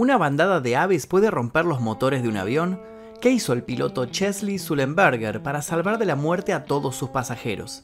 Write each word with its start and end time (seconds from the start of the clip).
¿Una 0.00 0.16
bandada 0.16 0.60
de 0.60 0.76
aves 0.76 1.06
puede 1.06 1.30
romper 1.30 1.66
los 1.66 1.82
motores 1.82 2.22
de 2.22 2.30
un 2.30 2.38
avión? 2.38 2.80
¿Qué 3.20 3.28
hizo 3.28 3.52
el 3.52 3.62
piloto 3.62 4.06
Chesley 4.06 4.58
Sullenberger 4.58 5.42
para 5.42 5.60
salvar 5.60 5.98
de 5.98 6.06
la 6.06 6.16
muerte 6.16 6.54
a 6.54 6.64
todos 6.64 6.96
sus 6.96 7.10
pasajeros? 7.10 7.82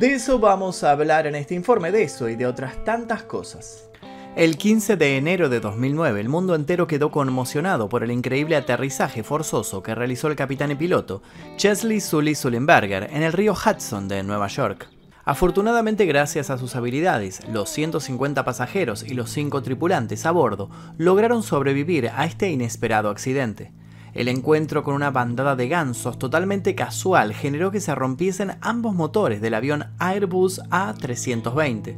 De 0.00 0.12
eso 0.12 0.40
vamos 0.40 0.82
a 0.82 0.90
hablar 0.90 1.28
en 1.28 1.36
este 1.36 1.54
informe, 1.54 1.92
de 1.92 2.02
eso 2.02 2.28
y 2.28 2.34
de 2.34 2.48
otras 2.48 2.82
tantas 2.82 3.22
cosas. 3.22 3.88
El 4.34 4.58
15 4.58 4.96
de 4.96 5.18
enero 5.18 5.48
de 5.48 5.60
2009, 5.60 6.20
el 6.20 6.28
mundo 6.28 6.56
entero 6.56 6.88
quedó 6.88 7.12
conmocionado 7.12 7.88
por 7.88 8.02
el 8.02 8.10
increíble 8.10 8.56
aterrizaje 8.56 9.22
forzoso 9.22 9.84
que 9.84 9.94
realizó 9.94 10.26
el 10.26 10.34
capitán 10.34 10.72
y 10.72 10.74
piloto 10.74 11.22
Chesley 11.58 12.00
Sully 12.00 12.34
Sullenberger 12.34 13.08
en 13.12 13.22
el 13.22 13.32
río 13.32 13.52
Hudson 13.52 14.08
de 14.08 14.24
Nueva 14.24 14.48
York. 14.48 14.95
Afortunadamente, 15.28 16.06
gracias 16.06 16.50
a 16.50 16.56
sus 16.56 16.76
habilidades, 16.76 17.40
los 17.48 17.68
150 17.70 18.44
pasajeros 18.44 19.02
y 19.02 19.14
los 19.14 19.28
5 19.30 19.60
tripulantes 19.60 20.24
a 20.24 20.30
bordo 20.30 20.70
lograron 20.98 21.42
sobrevivir 21.42 22.10
a 22.14 22.26
este 22.26 22.48
inesperado 22.48 23.10
accidente. 23.10 23.72
El 24.14 24.28
encuentro 24.28 24.84
con 24.84 24.94
una 24.94 25.10
bandada 25.10 25.56
de 25.56 25.66
gansos 25.66 26.16
totalmente 26.20 26.76
casual 26.76 27.34
generó 27.34 27.72
que 27.72 27.80
se 27.80 27.92
rompiesen 27.96 28.52
ambos 28.60 28.94
motores 28.94 29.40
del 29.40 29.54
avión 29.54 29.86
Airbus 29.98 30.60
A320. 30.70 31.96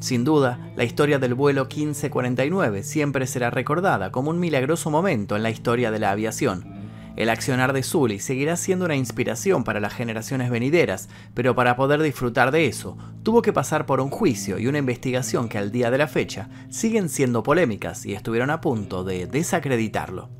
Sin 0.00 0.24
duda, 0.24 0.72
la 0.74 0.84
historia 0.84 1.18
del 1.18 1.34
vuelo 1.34 1.66
1549 1.66 2.84
siempre 2.84 3.26
será 3.26 3.50
recordada 3.50 4.10
como 4.10 4.30
un 4.30 4.40
milagroso 4.40 4.90
momento 4.90 5.36
en 5.36 5.42
la 5.42 5.50
historia 5.50 5.90
de 5.90 5.98
la 5.98 6.10
aviación. 6.10 6.81
El 7.14 7.28
accionar 7.28 7.74
de 7.74 7.82
Sully 7.82 8.18
seguirá 8.18 8.56
siendo 8.56 8.86
una 8.86 8.96
inspiración 8.96 9.64
para 9.64 9.80
las 9.80 9.92
generaciones 9.92 10.50
venideras, 10.50 11.10
pero 11.34 11.54
para 11.54 11.76
poder 11.76 12.02
disfrutar 12.02 12.50
de 12.50 12.66
eso, 12.66 12.96
tuvo 13.22 13.42
que 13.42 13.52
pasar 13.52 13.84
por 13.84 14.00
un 14.00 14.08
juicio 14.08 14.58
y 14.58 14.66
una 14.66 14.78
investigación 14.78 15.48
que 15.48 15.58
al 15.58 15.70
día 15.70 15.90
de 15.90 15.98
la 15.98 16.08
fecha 16.08 16.48
siguen 16.70 17.10
siendo 17.10 17.42
polémicas 17.42 18.06
y 18.06 18.14
estuvieron 18.14 18.48
a 18.50 18.62
punto 18.62 19.04
de 19.04 19.26
desacreditarlo. 19.26 20.30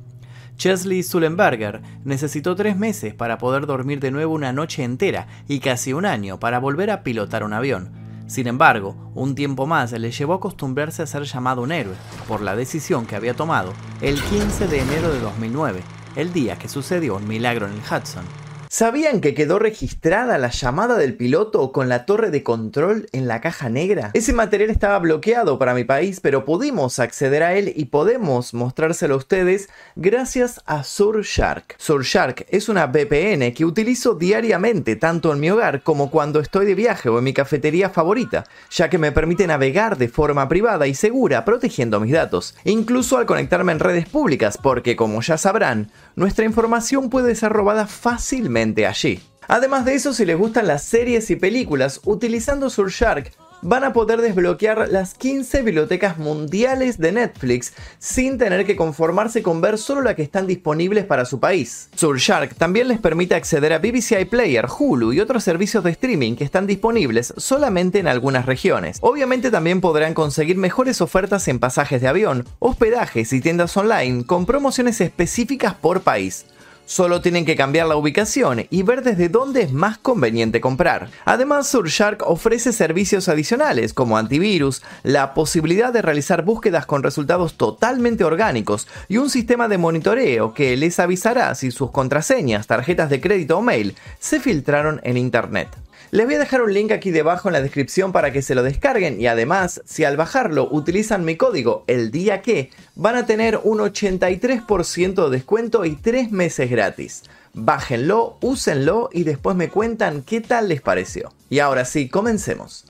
Chesley 0.57 1.03
Sullenberger 1.03 1.81
necesitó 2.05 2.55
tres 2.55 2.75
meses 2.75 3.13
para 3.13 3.37
poder 3.37 3.65
dormir 3.65 3.99
de 3.99 4.11
nuevo 4.11 4.33
una 4.33 4.53
noche 4.53 4.83
entera 4.83 5.27
y 5.47 5.59
casi 5.59 5.93
un 5.93 6.05
año 6.05 6.39
para 6.39 6.59
volver 6.59 6.89
a 6.89 7.03
pilotar 7.03 7.43
un 7.43 7.53
avión. 7.53 7.91
Sin 8.27 8.47
embargo, 8.47 9.11
un 9.13 9.35
tiempo 9.35 9.67
más 9.67 9.91
le 9.91 10.11
llevó 10.11 10.33
a 10.33 10.37
acostumbrarse 10.37 11.03
a 11.03 11.07
ser 11.07 11.23
llamado 11.23 11.61
un 11.61 11.71
héroe 11.71 11.95
por 12.27 12.41
la 12.41 12.55
decisión 12.55 13.05
que 13.05 13.15
había 13.15 13.35
tomado 13.35 13.73
el 14.01 14.21
15 14.21 14.67
de 14.67 14.79
enero 14.79 15.11
de 15.11 15.19
2009 15.19 15.81
el 16.15 16.31
día 16.33 16.57
que 16.57 16.67
sucedió 16.67 17.15
un 17.15 17.27
milagro 17.27 17.67
en 17.67 17.73
el 17.73 17.79
Hudson. 17.79 18.42
¿Sabían 18.73 19.21
que 19.21 19.35
quedó 19.35 19.59
registrada 19.59 20.39
la 20.39 20.49
llamada 20.49 20.97
del 20.97 21.13
piloto 21.13 21.71
con 21.71 21.89
la 21.89 22.07
torre 22.07 22.31
de 22.31 22.41
control 22.41 23.07
en 23.11 23.27
la 23.27 23.39
caja 23.39 23.69
negra? 23.69 24.09
Ese 24.15 24.33
material 24.33 24.71
estaba 24.71 24.97
bloqueado 24.97 25.59
para 25.59 25.75
mi 25.75 25.83
país, 25.83 26.19
pero 26.19 26.43
pudimos 26.43 26.97
acceder 26.97 27.43
a 27.43 27.53
él 27.53 27.71
y 27.75 27.85
podemos 27.85 28.55
mostrárselo 28.55 29.13
a 29.13 29.17
ustedes 29.17 29.69
gracias 29.95 30.59
a 30.65 30.83
Surfshark. 30.83 31.75
Surfshark 31.77 32.47
es 32.49 32.67
una 32.67 32.87
VPN 32.87 33.53
que 33.53 33.63
utilizo 33.63 34.15
diariamente 34.15 34.95
tanto 34.95 35.31
en 35.31 35.39
mi 35.39 35.51
hogar 35.51 35.83
como 35.83 36.09
cuando 36.09 36.39
estoy 36.39 36.65
de 36.65 36.73
viaje 36.73 37.09
o 37.09 37.19
en 37.19 37.25
mi 37.25 37.33
cafetería 37.33 37.91
favorita, 37.91 38.43
ya 38.71 38.89
que 38.89 38.97
me 38.97 39.11
permite 39.11 39.45
navegar 39.45 39.99
de 39.99 40.07
forma 40.07 40.49
privada 40.49 40.87
y 40.87 40.95
segura 40.95 41.45
protegiendo 41.45 41.99
mis 41.99 42.13
datos, 42.13 42.55
incluso 42.63 43.19
al 43.19 43.27
conectarme 43.27 43.71
en 43.71 43.79
redes 43.79 44.09
públicas, 44.09 44.57
porque 44.57 44.95
como 44.95 45.21
ya 45.21 45.37
sabrán, 45.37 45.91
nuestra 46.15 46.45
información 46.45 47.11
puede 47.11 47.35
ser 47.35 47.51
robada 47.51 47.85
fácilmente 47.85 48.62
allí. 48.87 49.19
Además 49.47 49.85
de 49.85 49.95
eso, 49.95 50.13
si 50.13 50.25
les 50.25 50.37
gustan 50.37 50.67
las 50.67 50.83
series 50.83 51.29
y 51.29 51.35
películas, 51.35 51.99
utilizando 52.05 52.69
Surfshark 52.69 53.31
van 53.63 53.83
a 53.85 53.93
poder 53.93 54.21
desbloquear 54.21 54.89
las 54.89 55.13
15 55.13 55.61
bibliotecas 55.61 56.17
mundiales 56.17 56.97
de 56.97 57.13
Netflix 57.13 57.73
sin 57.97 58.37
tener 58.37 58.65
que 58.65 58.75
conformarse 58.75 59.41
con 59.41 59.61
ver 59.61 59.77
solo 59.77 60.01
las 60.01 60.15
que 60.15 60.21
están 60.21 60.47
disponibles 60.47 61.05
para 61.05 61.25
su 61.25 61.39
país. 61.39 61.89
Surfshark 61.95 62.55
también 62.55 62.89
les 62.89 62.99
permite 62.99 63.35
acceder 63.35 63.73
a 63.73 63.79
BBC 63.79 64.19
iPlayer, 64.19 64.67
Hulu 64.67 65.13
y 65.13 65.21
otros 65.21 65.43
servicios 65.43 65.83
de 65.83 65.91
streaming 65.91 66.35
que 66.35 66.43
están 66.43 66.67
disponibles 66.67 67.33
solamente 67.37 67.99
en 67.99 68.07
algunas 68.07 68.45
regiones. 68.45 68.97
Obviamente 69.01 69.49
también 69.49 69.81
podrán 69.81 70.13
conseguir 70.13 70.57
mejores 70.57 70.99
ofertas 70.99 71.47
en 71.47 71.59
pasajes 71.59 72.01
de 72.01 72.09
avión, 72.09 72.45
hospedajes 72.59 73.31
y 73.31 73.39
tiendas 73.39 73.75
online 73.77 74.25
con 74.25 74.45
promociones 74.45 74.99
específicas 74.99 75.73
por 75.73 76.01
país. 76.01 76.45
Solo 76.93 77.21
tienen 77.21 77.43
que 77.43 77.55
cambiar 77.55 77.87
la 77.87 77.95
ubicación 77.95 78.67
y 78.69 78.83
ver 78.83 79.01
desde 79.01 79.27
dónde 79.27 79.63
es 79.63 79.71
más 79.71 79.97
conveniente 79.97 80.61
comprar. 80.61 81.09
Además, 81.25 81.67
Surfshark 81.67 82.21
ofrece 82.21 82.71
servicios 82.71 83.27
adicionales 83.29 83.95
como 83.95 84.15
antivirus, 84.15 84.83
la 85.01 85.33
posibilidad 85.33 85.91
de 85.91 86.03
realizar 86.03 86.45
búsquedas 86.45 86.85
con 86.85 87.01
resultados 87.01 87.55
totalmente 87.55 88.23
orgánicos 88.23 88.87
y 89.07 89.17
un 89.17 89.31
sistema 89.31 89.67
de 89.67 89.79
monitoreo 89.79 90.53
que 90.53 90.77
les 90.77 90.99
avisará 90.99 91.55
si 91.55 91.71
sus 91.71 91.89
contraseñas, 91.89 92.67
tarjetas 92.67 93.09
de 93.09 93.19
crédito 93.19 93.57
o 93.57 93.63
mail 93.63 93.95
se 94.19 94.39
filtraron 94.39 95.01
en 95.03 95.17
Internet. 95.17 95.69
Les 96.13 96.27
voy 96.27 96.35
a 96.35 96.39
dejar 96.39 96.61
un 96.61 96.71
link 96.71 96.91
aquí 96.91 97.09
debajo 97.09 97.49
en 97.49 97.53
la 97.53 97.61
descripción 97.63 98.11
para 98.11 98.31
que 98.31 98.43
se 98.43 98.53
lo 98.53 98.61
descarguen 98.61 99.19
y 99.19 99.25
además, 99.25 99.81
si 99.83 100.03
al 100.03 100.15
bajarlo 100.15 100.67
utilizan 100.69 101.25
mi 101.25 101.37
código 101.37 101.85
el 101.87 102.11
día 102.11 102.43
que, 102.43 102.69
van 102.93 103.15
a 103.15 103.25
tener 103.25 103.59
un 103.63 103.79
83% 103.79 105.25
de 105.25 105.29
descuento 105.31 105.85
y 105.85 105.95
3 105.95 106.31
meses 106.31 106.69
gratis. 106.69 107.23
Bájenlo, 107.55 108.37
úsenlo 108.41 109.09
y 109.11 109.23
después 109.23 109.55
me 109.55 109.69
cuentan 109.69 110.21
qué 110.21 110.39
tal 110.39 110.69
les 110.69 110.81
pareció. 110.81 111.33
Y 111.49 111.57
ahora 111.57 111.83
sí, 111.83 112.07
comencemos. 112.09 112.85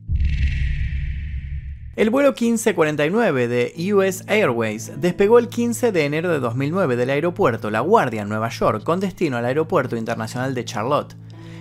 El 1.96 2.10
vuelo 2.10 2.32
1549 2.32 3.48
de 3.48 3.94
US 3.94 4.26
Airways 4.28 5.00
despegó 5.00 5.40
el 5.40 5.48
15 5.48 5.94
de 5.94 6.04
enero 6.04 6.30
de 6.30 6.40
2009 6.40 6.98
del 6.98 7.12
aeropuerto 7.12 7.72
La 7.72 7.80
Guardia 7.80 8.24
en 8.24 8.28
Nueva 8.28 8.50
York 8.50 8.84
con 8.84 9.00
destino 9.00 9.38
al 9.38 9.46
Aeropuerto 9.46 9.96
Internacional 9.96 10.54
de 10.54 10.66
Charlotte. 10.66 11.16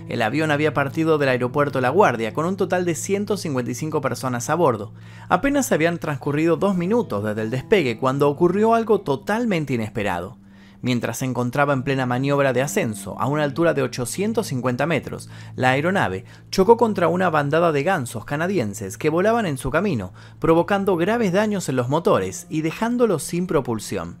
El 0.07 0.21
avión 0.21 0.51
había 0.51 0.73
partido 0.73 1.17
del 1.17 1.29
aeropuerto 1.29 1.81
La 1.81 1.89
Guardia 1.89 2.33
con 2.33 2.45
un 2.45 2.57
total 2.57 2.85
de 2.85 2.95
155 2.95 4.01
personas 4.01 4.49
a 4.49 4.55
bordo. 4.55 4.93
Apenas 5.29 5.71
habían 5.71 5.97
transcurrido 5.97 6.57
dos 6.57 6.75
minutos 6.75 7.23
desde 7.23 7.41
el 7.41 7.49
despegue 7.49 7.97
cuando 7.97 8.29
ocurrió 8.29 8.73
algo 8.73 9.01
totalmente 9.01 9.73
inesperado. 9.73 10.37
Mientras 10.81 11.19
se 11.19 11.25
encontraba 11.25 11.71
en 11.71 11.83
plena 11.83 12.05
maniobra 12.05 12.51
de 12.51 12.61
ascenso, 12.61 13.17
a 13.17 13.27
una 13.27 13.43
altura 13.43 13.73
de 13.73 13.83
850 13.83 14.85
metros, 14.85 15.29
la 15.55 15.69
aeronave 15.69 16.25
chocó 16.51 16.75
contra 16.75 17.07
una 17.07 17.29
bandada 17.29 17.71
de 17.71 17.83
gansos 17.83 18.25
canadienses 18.25 18.97
que 18.97 19.09
volaban 19.09 19.45
en 19.45 19.57
su 19.57 19.71
camino, 19.71 20.11
provocando 20.39 20.97
graves 20.97 21.31
daños 21.31 21.69
en 21.69 21.77
los 21.77 21.87
motores 21.87 22.47
y 22.49 22.63
dejándolos 22.63 23.23
sin 23.23 23.47
propulsión. 23.47 24.17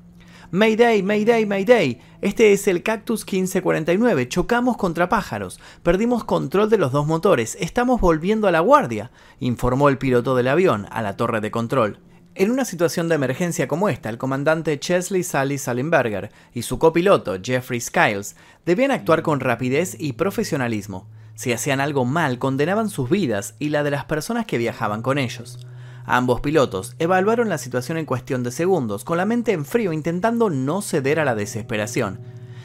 Mayday, 0.53 1.01
Mayday, 1.01 1.47
Mayday. 1.47 1.99
Este 2.21 2.53
es 2.53 2.67
el 2.67 2.83
Cactus 2.83 3.21
1549. 3.21 4.29
Chocamos 4.29 4.77
contra 4.77 5.09
pájaros. 5.09 5.59
Perdimos 5.81 6.25
control 6.25 6.69
de 6.69 6.77
los 6.77 6.91
dos 6.91 7.07
motores. 7.07 7.57
Estamos 7.59 7.99
volviendo 7.99 8.47
a 8.47 8.51
la 8.51 8.59
guardia, 8.59 9.09
informó 9.39 9.89
el 9.89 9.97
piloto 9.97 10.35
del 10.35 10.47
avión 10.47 10.85
a 10.91 11.01
la 11.01 11.17
torre 11.17 11.41
de 11.41 11.49
control. 11.49 11.97
En 12.35 12.51
una 12.51 12.65
situación 12.65 13.09
de 13.09 13.15
emergencia 13.15 13.67
como 13.67 13.89
esta, 13.89 14.11
el 14.11 14.19
comandante 14.19 14.79
Chesley 14.79 15.23
Sally 15.23 15.57
Salenberger 15.57 16.31
y 16.53 16.61
su 16.61 16.77
copiloto 16.77 17.39
Jeffrey 17.41 17.81
Skiles 17.81 18.35
debían 18.63 18.91
actuar 18.91 19.23
con 19.23 19.39
rapidez 19.39 19.95
y 19.97 20.13
profesionalismo. 20.13 21.07
Si 21.33 21.51
hacían 21.51 21.79
algo 21.79 22.05
mal, 22.05 22.37
condenaban 22.37 22.91
sus 22.91 23.09
vidas 23.09 23.55
y 23.57 23.69
la 23.69 23.81
de 23.81 23.89
las 23.89 24.05
personas 24.05 24.45
que 24.45 24.59
viajaban 24.59 25.01
con 25.01 25.17
ellos. 25.17 25.65
Ambos 26.05 26.41
pilotos 26.41 26.95
evaluaron 26.99 27.47
la 27.47 27.57
situación 27.57 27.97
en 27.97 28.05
cuestión 28.05 28.43
de 28.43 28.51
segundos, 28.51 29.05
con 29.05 29.17
la 29.17 29.25
mente 29.25 29.53
en 29.53 29.63
frío 29.63 29.93
intentando 29.93 30.49
no 30.49 30.81
ceder 30.81 31.19
a 31.19 31.25
la 31.25 31.33
desesperación. 31.35 32.19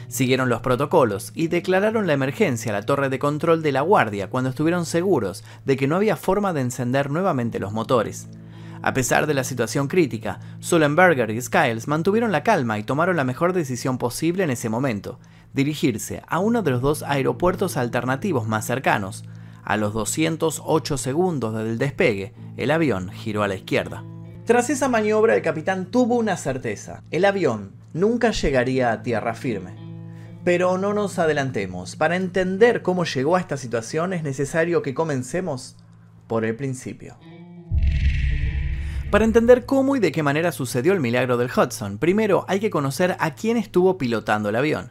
Siguieron 0.09 0.49
los 0.49 0.61
protocolos 0.61 1.31
y 1.35 1.47
declararon 1.47 2.05
la 2.05 2.13
emergencia 2.13 2.71
a 2.71 2.73
la 2.73 2.85
torre 2.85 3.09
de 3.09 3.19
control 3.19 3.61
de 3.61 3.71
la 3.71 3.81
guardia 3.81 4.29
cuando 4.29 4.49
estuvieron 4.49 4.85
seguros 4.85 5.43
de 5.65 5.77
que 5.77 5.87
no 5.87 5.95
había 5.95 6.17
forma 6.17 6.51
de 6.51 6.61
encender 6.61 7.11
nuevamente 7.11 7.59
los 7.59 7.71
motores. 7.71 8.27
A 8.81 8.93
pesar 8.93 9.27
de 9.27 9.33
la 9.33 9.43
situación 9.43 9.87
crítica, 9.87 10.39
Sullenberger 10.59 11.29
y 11.29 11.41
Skiles 11.41 11.87
mantuvieron 11.87 12.31
la 12.31 12.43
calma 12.43 12.79
y 12.79 12.83
tomaron 12.83 13.17
la 13.17 13.23
mejor 13.23 13.53
decisión 13.53 13.97
posible 13.97 14.43
en 14.43 14.49
ese 14.49 14.69
momento, 14.69 15.19
dirigirse 15.53 16.23
a 16.27 16.39
uno 16.39 16.61
de 16.61 16.71
los 16.71 16.81
dos 16.81 17.03
aeropuertos 17.03 17.77
alternativos 17.77 18.47
más 18.47 18.65
cercanos, 18.65 19.23
a 19.69 19.77
los 19.77 19.93
208 19.93 20.97
segundos 20.97 21.53
del 21.53 21.77
despegue, 21.77 22.33
el 22.57 22.71
avión 22.71 23.11
giró 23.11 23.43
a 23.43 23.47
la 23.47 23.53
izquierda. 23.53 24.03
Tras 24.43 24.71
esa 24.71 24.89
maniobra, 24.89 25.35
el 25.35 25.43
capitán 25.43 25.91
tuvo 25.91 26.15
una 26.15 26.37
certeza. 26.37 27.03
El 27.11 27.23
avión 27.23 27.73
nunca 27.93 28.31
llegaría 28.31 28.91
a 28.91 29.03
tierra 29.03 29.35
firme. 29.35 29.75
Pero 30.43 30.79
no 30.79 30.95
nos 30.95 31.19
adelantemos. 31.19 31.95
Para 31.95 32.15
entender 32.15 32.81
cómo 32.81 33.05
llegó 33.05 33.35
a 33.35 33.39
esta 33.41 33.57
situación 33.57 34.11
es 34.13 34.23
necesario 34.23 34.81
que 34.81 34.95
comencemos 34.95 35.77
por 36.25 36.45
el 36.45 36.55
principio. 36.55 37.19
Para 39.11 39.25
entender 39.25 39.67
cómo 39.67 39.95
y 39.95 39.99
de 39.99 40.11
qué 40.11 40.23
manera 40.23 40.51
sucedió 40.51 40.93
el 40.93 40.99
milagro 40.99 41.37
del 41.37 41.51
Hudson, 41.55 41.99
primero 41.99 42.43
hay 42.47 42.59
que 42.59 42.71
conocer 42.71 43.17
a 43.19 43.35
quién 43.35 43.55
estuvo 43.55 43.99
pilotando 43.99 44.49
el 44.49 44.55
avión. 44.55 44.89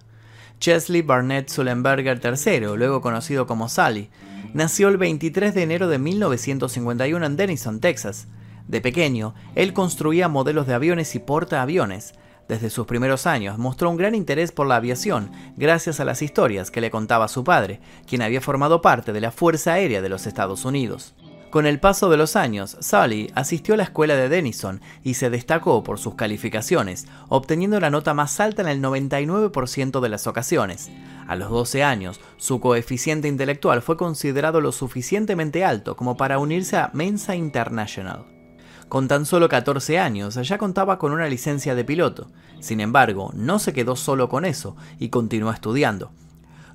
Chesley 0.60 1.02
Barnett 1.02 1.48
Sullenberger 1.48 2.20
III, 2.22 2.76
luego 2.76 3.00
conocido 3.00 3.46
como 3.46 3.68
Sally, 3.68 4.10
nació 4.54 4.88
el 4.88 4.96
23 4.96 5.54
de 5.54 5.62
enero 5.62 5.88
de 5.88 5.98
1951 5.98 7.24
en 7.24 7.36
Denison, 7.36 7.80
Texas. 7.80 8.26
De 8.66 8.80
pequeño, 8.80 9.34
él 9.54 9.72
construía 9.72 10.28
modelos 10.28 10.66
de 10.66 10.74
aviones 10.74 11.14
y 11.14 11.20
portaaviones. 11.20 12.14
Desde 12.48 12.70
sus 12.70 12.86
primeros 12.86 13.26
años 13.26 13.58
mostró 13.58 13.90
un 13.90 13.96
gran 13.96 14.14
interés 14.14 14.52
por 14.52 14.66
la 14.66 14.76
aviación 14.76 15.30
gracias 15.56 16.00
a 16.00 16.04
las 16.04 16.22
historias 16.22 16.70
que 16.70 16.80
le 16.80 16.90
contaba 16.90 17.28
su 17.28 17.44
padre, 17.44 17.80
quien 18.06 18.22
había 18.22 18.40
formado 18.40 18.80
parte 18.80 19.12
de 19.12 19.20
la 19.20 19.30
Fuerza 19.30 19.74
Aérea 19.74 20.00
de 20.00 20.08
los 20.08 20.26
Estados 20.26 20.64
Unidos. 20.64 21.14
Con 21.50 21.64
el 21.64 21.80
paso 21.80 22.10
de 22.10 22.18
los 22.18 22.36
años, 22.36 22.76
Sully 22.80 23.32
asistió 23.34 23.72
a 23.72 23.78
la 23.78 23.84
escuela 23.84 24.14
de 24.16 24.28
Denison 24.28 24.82
y 25.02 25.14
se 25.14 25.30
destacó 25.30 25.82
por 25.82 25.98
sus 25.98 26.14
calificaciones, 26.14 27.06
obteniendo 27.30 27.80
la 27.80 27.88
nota 27.88 28.12
más 28.12 28.38
alta 28.38 28.60
en 28.60 28.68
el 28.68 28.82
99% 28.82 30.00
de 30.00 30.08
las 30.10 30.26
ocasiones. 30.26 30.90
A 31.26 31.36
los 31.36 31.48
12 31.48 31.82
años, 31.82 32.20
su 32.36 32.60
coeficiente 32.60 33.28
intelectual 33.28 33.80
fue 33.80 33.96
considerado 33.96 34.60
lo 34.60 34.72
suficientemente 34.72 35.64
alto 35.64 35.96
como 35.96 36.18
para 36.18 36.38
unirse 36.38 36.76
a 36.76 36.90
Mensa 36.92 37.34
International. 37.34 38.26
Con 38.90 39.08
tan 39.08 39.24
solo 39.24 39.48
14 39.48 39.98
años 39.98 40.34
ya 40.34 40.58
contaba 40.58 40.98
con 40.98 41.12
una 41.12 41.28
licencia 41.28 41.74
de 41.74 41.84
piloto. 41.84 42.30
Sin 42.60 42.80
embargo, 42.80 43.30
no 43.34 43.58
se 43.58 43.72
quedó 43.72 43.96
solo 43.96 44.28
con 44.28 44.44
eso 44.44 44.76
y 44.98 45.08
continuó 45.08 45.50
estudiando. 45.50 46.10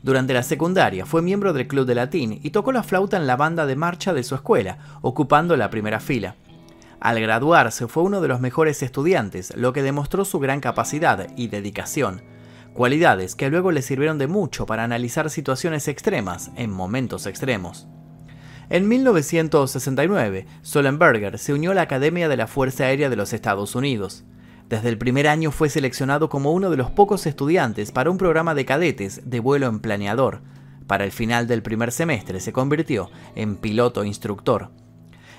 Durante 0.03 0.33
la 0.33 0.43
secundaria 0.43 1.05
fue 1.05 1.21
miembro 1.21 1.53
del 1.53 1.65
Club 1.65 1.85
de 1.85 1.95
Latín 1.95 2.41
y 2.43 2.49
tocó 2.49 2.73
la 2.73 2.83
flauta 2.83 3.15
en 3.15 3.25
la 3.25 3.37
banda 3.37 3.65
de 3.65 3.77
marcha 3.77 4.13
de 4.13 4.23
su 4.23 4.35
escuela, 4.35 4.99
ocupando 5.01 5.55
la 5.55 5.69
primera 5.69 6.01
fila. 6.01 6.35
Al 6.99 7.21
graduarse 7.21 7.87
fue 7.87 8.03
uno 8.03 8.19
de 8.19 8.27
los 8.27 8.41
mejores 8.41 8.83
estudiantes, 8.83 9.55
lo 9.55 9.71
que 9.71 9.81
demostró 9.81 10.25
su 10.25 10.39
gran 10.39 10.59
capacidad 10.59 11.29
y 11.37 11.47
dedicación, 11.47 12.21
cualidades 12.73 13.35
que 13.35 13.49
luego 13.49 13.71
le 13.71 13.81
sirvieron 13.81 14.17
de 14.17 14.27
mucho 14.27 14.65
para 14.65 14.83
analizar 14.83 15.29
situaciones 15.29 15.87
extremas 15.87 16.51
en 16.57 16.69
momentos 16.69 17.25
extremos. 17.25 17.87
En 18.69 18.89
1969, 18.89 20.47
Solenberger 20.63 21.39
se 21.39 21.53
unió 21.53 21.71
a 21.71 21.75
la 21.75 21.83
Academia 21.83 22.27
de 22.27 22.35
la 22.35 22.47
Fuerza 22.47 22.85
Aérea 22.85 23.09
de 23.09 23.15
los 23.15 23.31
Estados 23.31 23.73
Unidos. 23.73 24.25
Desde 24.73 24.89
el 24.89 24.97
primer 24.97 25.27
año 25.27 25.51
fue 25.51 25.69
seleccionado 25.69 26.29
como 26.29 26.51
uno 26.51 26.71
de 26.71 26.77
los 26.77 26.89
pocos 26.89 27.27
estudiantes 27.27 27.91
para 27.91 28.09
un 28.09 28.17
programa 28.17 28.55
de 28.55 28.65
cadetes 28.65 29.21
de 29.23 29.39
vuelo 29.39 29.67
en 29.67 29.79
planeador. 29.79 30.41
Para 30.87 31.03
el 31.03 31.11
final 31.11 31.45
del 31.45 31.61
primer 31.61 31.91
semestre 31.91 32.39
se 32.39 32.53
convirtió 32.53 33.11
en 33.35 33.57
piloto 33.57 34.03
instructor. 34.03 34.71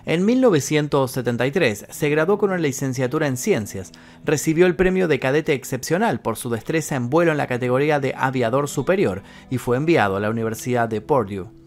En 0.07 0.25
1973 0.25 1.87
se 1.91 2.11
graduó 2.11 2.39
con 2.39 2.51
una 2.51 2.61
licenciatura 2.61 3.27
en 3.27 3.37
ciencias, 3.37 3.91
recibió 4.25 4.67
el 4.67 4.77
premio 4.77 5.09
de 5.09 5.19
cadete 5.19 5.53
excepcional 5.53 6.21
por 6.21 6.37
su 6.37 6.49
destreza 6.49 6.95
en 6.95 7.11
vuelo 7.11 7.33
en 7.33 7.39
la 7.39 7.49
categoría 7.49 7.99
de 7.99 8.15
aviador 8.17 8.69
superior 8.69 9.25
y 9.51 9.59
fue 9.59 9.77
enviado 9.77 10.15
a 10.15 10.21
la 10.21 10.31
Universidad 10.31 10.89
de 10.89 11.01
Purdue. 11.01 11.64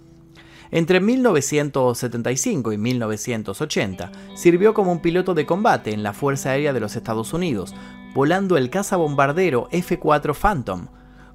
Entre 0.72 1.00
1975 1.00 2.74
y 2.74 2.78
1980 2.78 4.12
sirvió 4.36 4.74
como 4.74 4.92
un 4.92 5.02
piloto 5.02 5.34
de 5.34 5.46
combate 5.46 5.94
en 5.94 6.04
la 6.04 6.14
Fuerza 6.14 6.52
Aérea 6.52 6.74
de 6.74 6.80
los 6.80 6.96
Estados 6.96 7.34
Unidos, 7.34 7.74
volando 8.14 8.58
el 8.58 8.70
caza 8.70 8.98
bombardero 8.98 9.70
F-4 9.72 10.34
Phantom. 10.34 10.88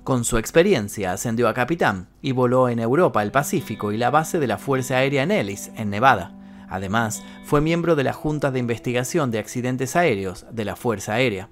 Con 0.04 0.24
su 0.24 0.36
experiencia 0.36 1.12
ascendió 1.12 1.48
a 1.48 1.54
capitán 1.54 2.08
y 2.20 2.32
voló 2.32 2.68
en 2.68 2.80
Europa, 2.80 3.22
el 3.22 3.30
Pacífico 3.30 3.92
y 3.92 3.96
la 3.96 4.10
base 4.10 4.38
de 4.38 4.48
la 4.48 4.58
Fuerza 4.58 4.96
Aérea 4.96 5.22
en 5.22 5.30
Ellis, 5.30 5.70
en 5.76 5.90
Nevada. 5.90 6.36
Además, 6.68 7.22
fue 7.44 7.60
miembro 7.60 7.96
de 7.96 8.02
la 8.02 8.12
Junta 8.12 8.50
de 8.50 8.58
Investigación 8.58 9.30
de 9.30 9.38
Accidentes 9.38 9.94
Aéreos 9.94 10.46
de 10.50 10.64
la 10.64 10.74
Fuerza 10.74 11.14
Aérea. 11.14 11.48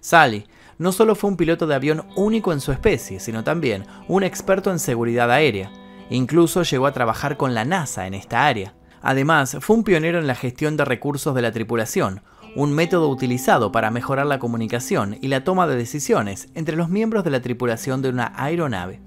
Sally 0.00 0.46
no 0.78 0.92
solo 0.92 1.14
fue 1.14 1.30
un 1.30 1.36
piloto 1.36 1.66
de 1.66 1.74
avión 1.74 2.04
único 2.14 2.52
en 2.52 2.60
su 2.60 2.72
especie, 2.72 3.20
sino 3.20 3.42
también 3.42 3.84
un 4.06 4.22
experto 4.22 4.70
en 4.70 4.78
seguridad 4.78 5.30
aérea. 5.30 5.72
Incluso 6.10 6.62
llegó 6.62 6.86
a 6.86 6.92
trabajar 6.92 7.36
con 7.36 7.54
la 7.54 7.64
NASA 7.64 8.06
en 8.06 8.14
esta 8.14 8.46
área. 8.46 8.74
Además, 9.02 9.58
fue 9.60 9.76
un 9.76 9.84
pionero 9.84 10.18
en 10.18 10.26
la 10.26 10.34
gestión 10.34 10.76
de 10.76 10.84
recursos 10.84 11.34
de 11.34 11.42
la 11.42 11.52
tripulación, 11.52 12.22
un 12.56 12.72
método 12.72 13.08
utilizado 13.08 13.70
para 13.70 13.90
mejorar 13.90 14.26
la 14.26 14.38
comunicación 14.38 15.18
y 15.20 15.28
la 15.28 15.44
toma 15.44 15.66
de 15.66 15.76
decisiones 15.76 16.48
entre 16.54 16.76
los 16.76 16.88
miembros 16.88 17.24
de 17.24 17.30
la 17.30 17.42
tripulación 17.42 18.02
de 18.02 18.08
una 18.08 18.32
aeronave. 18.36 19.00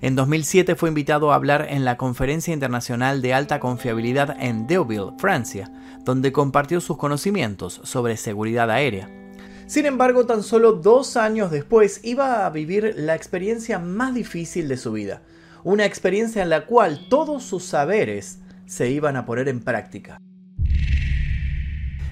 En 0.00 0.16
2007 0.16 0.76
fue 0.76 0.88
invitado 0.88 1.30
a 1.30 1.34
hablar 1.34 1.66
en 1.68 1.84
la 1.84 1.98
Conferencia 1.98 2.54
Internacional 2.54 3.20
de 3.20 3.34
Alta 3.34 3.60
Confiabilidad 3.60 4.34
en 4.40 4.66
Deauville, 4.66 5.12
Francia, 5.18 5.70
donde 6.04 6.32
compartió 6.32 6.80
sus 6.80 6.96
conocimientos 6.96 7.82
sobre 7.84 8.16
seguridad 8.16 8.70
aérea. 8.70 9.10
Sin 9.66 9.84
embargo, 9.84 10.24
tan 10.24 10.42
solo 10.42 10.72
dos 10.72 11.18
años 11.18 11.50
después 11.50 12.00
iba 12.02 12.46
a 12.46 12.50
vivir 12.50 12.94
la 12.96 13.14
experiencia 13.14 13.78
más 13.78 14.14
difícil 14.14 14.68
de 14.68 14.78
su 14.78 14.90
vida, 14.90 15.22
una 15.64 15.84
experiencia 15.84 16.42
en 16.42 16.50
la 16.50 16.66
cual 16.66 17.06
todos 17.08 17.42
sus 17.42 17.64
saberes 17.64 18.40
se 18.66 18.90
iban 18.90 19.16
a 19.16 19.26
poner 19.26 19.48
en 19.48 19.60
práctica. 19.60 20.18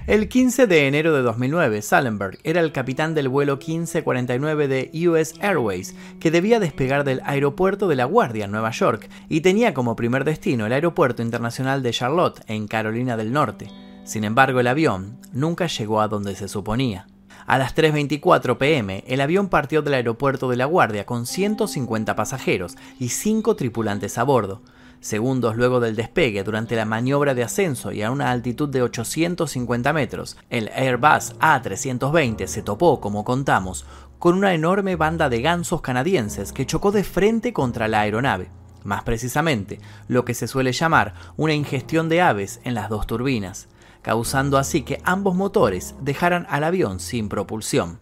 El 0.09 0.27
15 0.27 0.65
de 0.65 0.87
enero 0.87 1.13
de 1.13 1.21
2009, 1.21 1.83
Salenberg 1.83 2.39
era 2.43 2.61
el 2.61 2.71
capitán 2.71 3.13
del 3.13 3.29
vuelo 3.29 3.57
1549 3.57 4.67
de 4.67 5.07
US 5.07 5.35
Airways, 5.39 5.95
que 6.19 6.31
debía 6.31 6.59
despegar 6.59 7.03
del 7.03 7.21
aeropuerto 7.25 7.87
de 7.87 7.95
La 7.95 8.05
Guardia, 8.05 8.47
Nueva 8.47 8.71
York, 8.71 9.07
y 9.29 9.41
tenía 9.41 9.75
como 9.75 9.95
primer 9.95 10.23
destino 10.23 10.65
el 10.65 10.73
aeropuerto 10.73 11.21
internacional 11.21 11.83
de 11.83 11.91
Charlotte, 11.91 12.41
en 12.47 12.67
Carolina 12.67 13.17
del 13.17 13.31
Norte. 13.31 13.69
Sin 14.03 14.23
embargo, 14.23 14.59
el 14.59 14.67
avión 14.67 15.19
nunca 15.31 15.67
llegó 15.67 16.01
a 16.01 16.07
donde 16.07 16.33
se 16.33 16.47
suponía. 16.47 17.05
A 17.49 17.57
las 17.57 17.75
3.24 17.75 18.59
pm, 18.59 19.03
el 19.07 19.21
avión 19.21 19.49
partió 19.49 19.81
del 19.81 19.95
aeropuerto 19.95 20.51
de 20.51 20.55
La 20.55 20.65
Guardia 20.65 21.07
con 21.07 21.25
150 21.25 22.15
pasajeros 22.15 22.77
y 22.99 23.09
5 23.09 23.55
tripulantes 23.55 24.19
a 24.19 24.23
bordo. 24.23 24.61
Segundos 24.99 25.55
luego 25.55 25.79
del 25.79 25.95
despegue, 25.95 26.43
durante 26.43 26.75
la 26.75 26.85
maniobra 26.85 27.33
de 27.33 27.41
ascenso 27.41 27.91
y 27.91 28.03
a 28.03 28.11
una 28.11 28.29
altitud 28.29 28.69
de 28.69 28.83
850 28.83 29.93
metros, 29.93 30.37
el 30.51 30.69
Airbus 30.75 31.33
A320 31.39 32.45
se 32.45 32.61
topó, 32.61 33.01
como 33.01 33.25
contamos, 33.25 33.83
con 34.19 34.35
una 34.35 34.53
enorme 34.53 34.95
banda 34.95 35.27
de 35.27 35.41
gansos 35.41 35.81
canadienses 35.81 36.53
que 36.53 36.67
chocó 36.67 36.91
de 36.91 37.03
frente 37.03 37.51
contra 37.51 37.87
la 37.87 38.01
aeronave. 38.01 38.51
Más 38.83 39.01
precisamente, 39.01 39.79
lo 40.07 40.23
que 40.23 40.35
se 40.35 40.47
suele 40.47 40.71
llamar 40.71 41.15
una 41.35 41.55
ingestión 41.55 42.09
de 42.09 42.21
aves 42.21 42.59
en 42.63 42.75
las 42.75 42.89
dos 42.89 43.07
turbinas 43.07 43.67
causando 44.01 44.57
así 44.57 44.83
que 44.83 44.99
ambos 45.03 45.35
motores 45.35 45.95
dejaran 46.01 46.45
al 46.49 46.63
avión 46.63 46.99
sin 46.99 47.29
propulsión. 47.29 47.99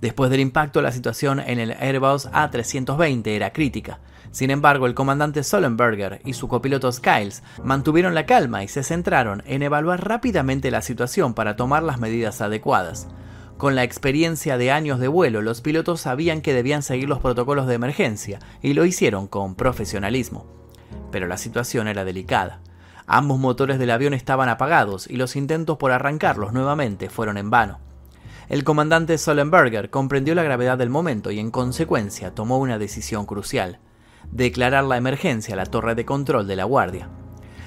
Después 0.00 0.30
del 0.30 0.40
impacto, 0.40 0.80
la 0.80 0.92
situación 0.92 1.40
en 1.40 1.58
el 1.58 1.72
Airbus 1.72 2.26
A320 2.30 3.26
era 3.26 3.52
crítica. 3.52 4.00
Sin 4.30 4.50
embargo, 4.50 4.86
el 4.86 4.94
comandante 4.94 5.42
Solenberger 5.42 6.22
y 6.24 6.32
su 6.32 6.48
copiloto 6.48 6.90
Skiles 6.90 7.42
mantuvieron 7.64 8.14
la 8.14 8.26
calma 8.26 8.62
y 8.62 8.68
se 8.68 8.82
centraron 8.82 9.42
en 9.44 9.62
evaluar 9.62 10.06
rápidamente 10.06 10.70
la 10.70 10.82
situación 10.82 11.34
para 11.34 11.56
tomar 11.56 11.82
las 11.82 11.98
medidas 11.98 12.40
adecuadas. 12.40 13.08
Con 13.58 13.74
la 13.74 13.82
experiencia 13.82 14.56
de 14.56 14.70
años 14.70 15.00
de 15.00 15.08
vuelo, 15.08 15.42
los 15.42 15.60
pilotos 15.60 16.00
sabían 16.00 16.40
que 16.40 16.54
debían 16.54 16.82
seguir 16.82 17.10
los 17.10 17.18
protocolos 17.18 17.66
de 17.66 17.74
emergencia 17.74 18.38
y 18.62 18.72
lo 18.72 18.86
hicieron 18.86 19.26
con 19.26 19.54
profesionalismo. 19.54 20.46
Pero 21.10 21.26
la 21.26 21.36
situación 21.36 21.86
era 21.86 22.06
delicada. 22.06 22.60
Ambos 23.12 23.40
motores 23.40 23.80
del 23.80 23.90
avión 23.90 24.14
estaban 24.14 24.48
apagados 24.48 25.10
y 25.10 25.16
los 25.16 25.34
intentos 25.34 25.78
por 25.78 25.90
arrancarlos 25.90 26.52
nuevamente 26.52 27.10
fueron 27.10 27.38
en 27.38 27.50
vano. 27.50 27.80
El 28.48 28.62
comandante 28.62 29.18
Solenberger 29.18 29.90
comprendió 29.90 30.36
la 30.36 30.44
gravedad 30.44 30.78
del 30.78 30.90
momento 30.90 31.32
y 31.32 31.40
en 31.40 31.50
consecuencia 31.50 32.36
tomó 32.36 32.58
una 32.58 32.78
decisión 32.78 33.26
crucial, 33.26 33.80
declarar 34.30 34.84
la 34.84 34.96
emergencia 34.96 35.54
a 35.54 35.56
la 35.56 35.66
torre 35.66 35.96
de 35.96 36.04
control 36.04 36.46
de 36.46 36.54
la 36.54 36.62
Guardia. 36.62 37.08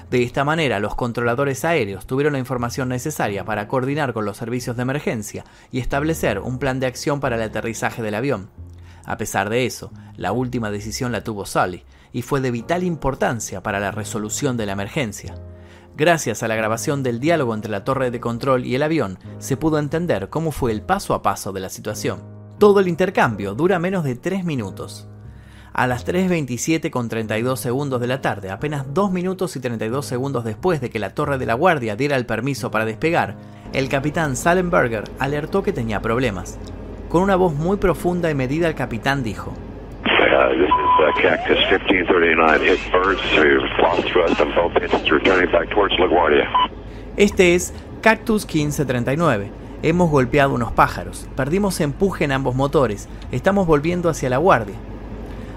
De 0.08 0.22
esta 0.22 0.44
manera, 0.44 0.80
los 0.80 0.94
controladores 0.94 1.66
aéreos 1.66 2.06
tuvieron 2.06 2.32
la 2.32 2.38
información 2.38 2.88
necesaria 2.88 3.44
para 3.44 3.68
coordinar 3.68 4.14
con 4.14 4.24
los 4.24 4.38
servicios 4.38 4.76
de 4.76 4.82
emergencia 4.82 5.44
y 5.70 5.78
establecer 5.78 6.38
un 6.38 6.58
plan 6.58 6.80
de 6.80 6.86
acción 6.86 7.20
para 7.20 7.36
el 7.36 7.42
aterrizaje 7.42 8.02
del 8.02 8.14
avión. 8.14 8.48
A 9.04 9.18
pesar 9.18 9.50
de 9.50 9.66
eso, 9.66 9.92
la 10.16 10.32
última 10.32 10.70
decisión 10.70 11.12
la 11.12 11.22
tuvo 11.22 11.44
Sully, 11.44 11.84
y 12.14 12.22
fue 12.22 12.40
de 12.40 12.52
vital 12.52 12.84
importancia 12.84 13.62
para 13.62 13.80
la 13.80 13.90
resolución 13.90 14.56
de 14.56 14.64
la 14.64 14.72
emergencia. 14.72 15.34
Gracias 15.96 16.42
a 16.42 16.48
la 16.48 16.54
grabación 16.54 17.02
del 17.02 17.20
diálogo 17.20 17.54
entre 17.54 17.72
la 17.72 17.84
torre 17.84 18.10
de 18.10 18.20
control 18.20 18.64
y 18.64 18.76
el 18.76 18.84
avión, 18.84 19.18
se 19.38 19.56
pudo 19.56 19.78
entender 19.78 20.30
cómo 20.30 20.52
fue 20.52 20.70
el 20.72 20.80
paso 20.80 21.12
a 21.12 21.22
paso 21.22 21.52
de 21.52 21.60
la 21.60 21.68
situación. 21.68 22.22
Todo 22.58 22.78
el 22.78 22.88
intercambio 22.88 23.54
dura 23.54 23.80
menos 23.80 24.04
de 24.04 24.14
3 24.14 24.44
minutos. 24.44 25.08
A 25.72 25.88
las 25.88 26.06
3.27 26.06 26.88
con 26.90 27.08
32 27.08 27.58
segundos 27.58 28.00
de 28.00 28.06
la 28.06 28.20
tarde, 28.20 28.50
apenas 28.50 28.94
2 28.94 29.10
minutos 29.10 29.56
y 29.56 29.60
32 29.60 30.06
segundos 30.06 30.44
después 30.44 30.80
de 30.80 30.90
que 30.90 31.00
la 31.00 31.14
torre 31.14 31.36
de 31.36 31.46
la 31.46 31.54
guardia 31.54 31.96
diera 31.96 32.16
el 32.16 32.26
permiso 32.26 32.70
para 32.70 32.84
despegar, 32.84 33.36
el 33.72 33.88
capitán 33.88 34.36
Salenberger 34.36 35.02
alertó 35.18 35.64
que 35.64 35.72
tenía 35.72 36.00
problemas. 36.00 36.60
Con 37.08 37.22
una 37.22 37.34
voz 37.34 37.54
muy 37.54 37.76
profunda 37.76 38.30
y 38.30 38.36
medida 38.36 38.68
el 38.68 38.76
capitán 38.76 39.24
dijo, 39.24 39.52
este 47.16 47.54
es 47.54 47.72
Cactus 48.00 48.44
1539. 48.44 49.50
Hemos 49.82 50.10
golpeado 50.10 50.54
unos 50.54 50.72
pájaros, 50.72 51.28
perdimos 51.36 51.80
empuje 51.80 52.24
en 52.24 52.32
ambos 52.32 52.54
motores, 52.56 53.08
estamos 53.30 53.66
volviendo 53.66 54.08
hacia 54.08 54.30
la 54.30 54.38
guardia. 54.38 54.74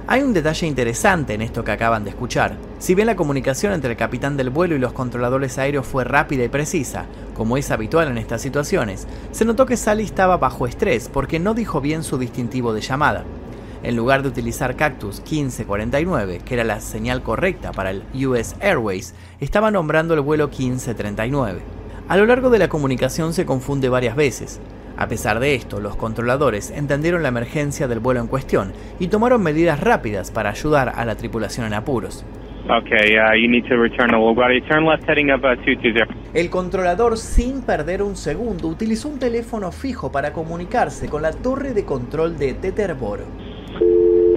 Hay 0.06 0.22
un 0.22 0.34
detalle 0.34 0.68
interesante 0.68 1.34
en 1.34 1.42
esto 1.42 1.64
que 1.64 1.72
acaban 1.72 2.04
de 2.04 2.12
escuchar. 2.12 2.56
Si 2.80 2.96
bien 2.96 3.08
la 3.08 3.16
comunicación 3.16 3.74
entre 3.74 3.92
el 3.92 3.98
capitán 3.98 4.38
del 4.38 4.50
vuelo 4.52 4.76
y 4.76 4.80
los 4.80 4.94
controladores 4.94 5.58
aéreos 5.58 5.86
fue 5.86 6.04
rápida 6.04 6.44
y 6.44 6.50
precisa, 6.50 7.06
como 7.34 7.58
es 7.58 7.72
habitual 7.72 8.08
en 8.08 8.18
estas 8.18 8.42
situaciones, 8.42 9.08
se 9.32 9.44
notó 9.44 9.66
que 9.66 9.76
Sally 9.78 10.04
estaba 10.04 10.38
bajo 10.38 10.68
estrés 10.68 11.10
porque 11.10 11.40
no 11.40 11.54
dijo 11.54 11.82
bien 11.82 12.04
su 12.04 12.18
distintivo 12.18 12.74
de 12.74 12.82
llamada. 12.82 13.26
En 13.84 13.96
lugar 13.96 14.24
de 14.24 14.29
utilizar 14.29 14.75
Cactus 14.75 15.19
1549, 15.22 16.41
que 16.43 16.53
era 16.55 16.63
la 16.63 16.79
señal 16.79 17.22
correcta 17.22 17.72
para 17.72 17.91
el 17.91 18.03
US 18.27 18.55
Airways, 18.60 19.13
estaba 19.39 19.69
nombrando 19.69 20.15
el 20.15 20.22
vuelo 20.22 20.48
1539. 20.48 21.60
A 22.10 22.17
lo 22.17 22.25
largo 22.25 22.50
de 22.50 22.60
la 22.60 22.69
comunicación 22.69 23.34
se 23.34 23.46
confunde 23.46 23.89
varias 23.89 24.15
veces. 24.15 24.60
A 24.98 25.07
pesar 25.07 25.39
de 25.39 25.53
esto, 25.53 25.79
los 25.79 25.96
controladores 25.96 26.72
entendieron 26.72 27.22
la 27.22 27.29
emergencia 27.29 27.88
del 27.88 28.00
vuelo 28.00 28.19
en 28.19 28.27
cuestión 28.27 28.74
y 29.00 29.10
tomaron 29.10 29.43
medidas 29.43 29.79
rápidas 29.79 30.31
para 30.31 30.50
ayudar 30.50 30.93
a 30.96 31.05
la 31.05 31.15
tripulación 31.15 31.67
en 31.67 31.74
apuros. 31.74 32.25
El 36.34 36.50
controlador, 36.50 37.17
sin 37.17 37.62
perder 37.62 38.01
un 38.01 38.15
segundo, 38.15 38.67
utilizó 38.67 39.07
un 39.07 39.19
teléfono 39.19 39.72
fijo 39.72 40.12
para 40.12 40.34
comunicarse 40.34 41.07
con 41.07 41.22
la 41.22 41.31
torre 41.31 41.74
de 41.74 41.86
control 41.86 42.38
de 42.38 42.55
Teterboro. 42.55 43.24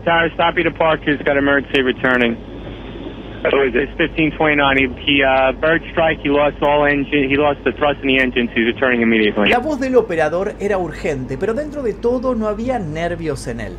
Tower, 0.05 0.31
stop 0.35 0.55
your 0.57 0.65
departures, 0.65 1.21
got 1.25 1.37
emergency 1.37 1.83
returning. 1.83 2.37
So 3.49 3.57
it's 3.65 3.75
1529. 3.97 4.77
He, 4.77 4.87
he 5.05 5.25
uh, 5.25 5.53
bird 5.53 5.81
strike. 5.93 6.21
He 6.21 6.29
lost 6.29 6.61
all 6.63 6.85
engine. 6.85 7.29
He 7.29 7.37
lost 7.37 7.65
the 7.65 7.73
thrust 7.73 8.01
in 8.03 8.09
the 8.09 8.21
engines. 8.21 8.51
He's 8.55 8.67
returning 8.67 9.01
immediately. 9.01 9.49
La 9.49 9.61
voz 9.61 9.81
del 9.81 9.97
operador 9.97 10.55
era 10.61 10.77
urgente, 10.77 11.39
pero 11.39 11.55
dentro 11.55 11.83
de 11.83 11.95
todo 11.95 12.35
no 12.35 12.49
había 12.49 12.79
nervios 12.79 13.47
en 13.47 13.61
él. 13.61 13.77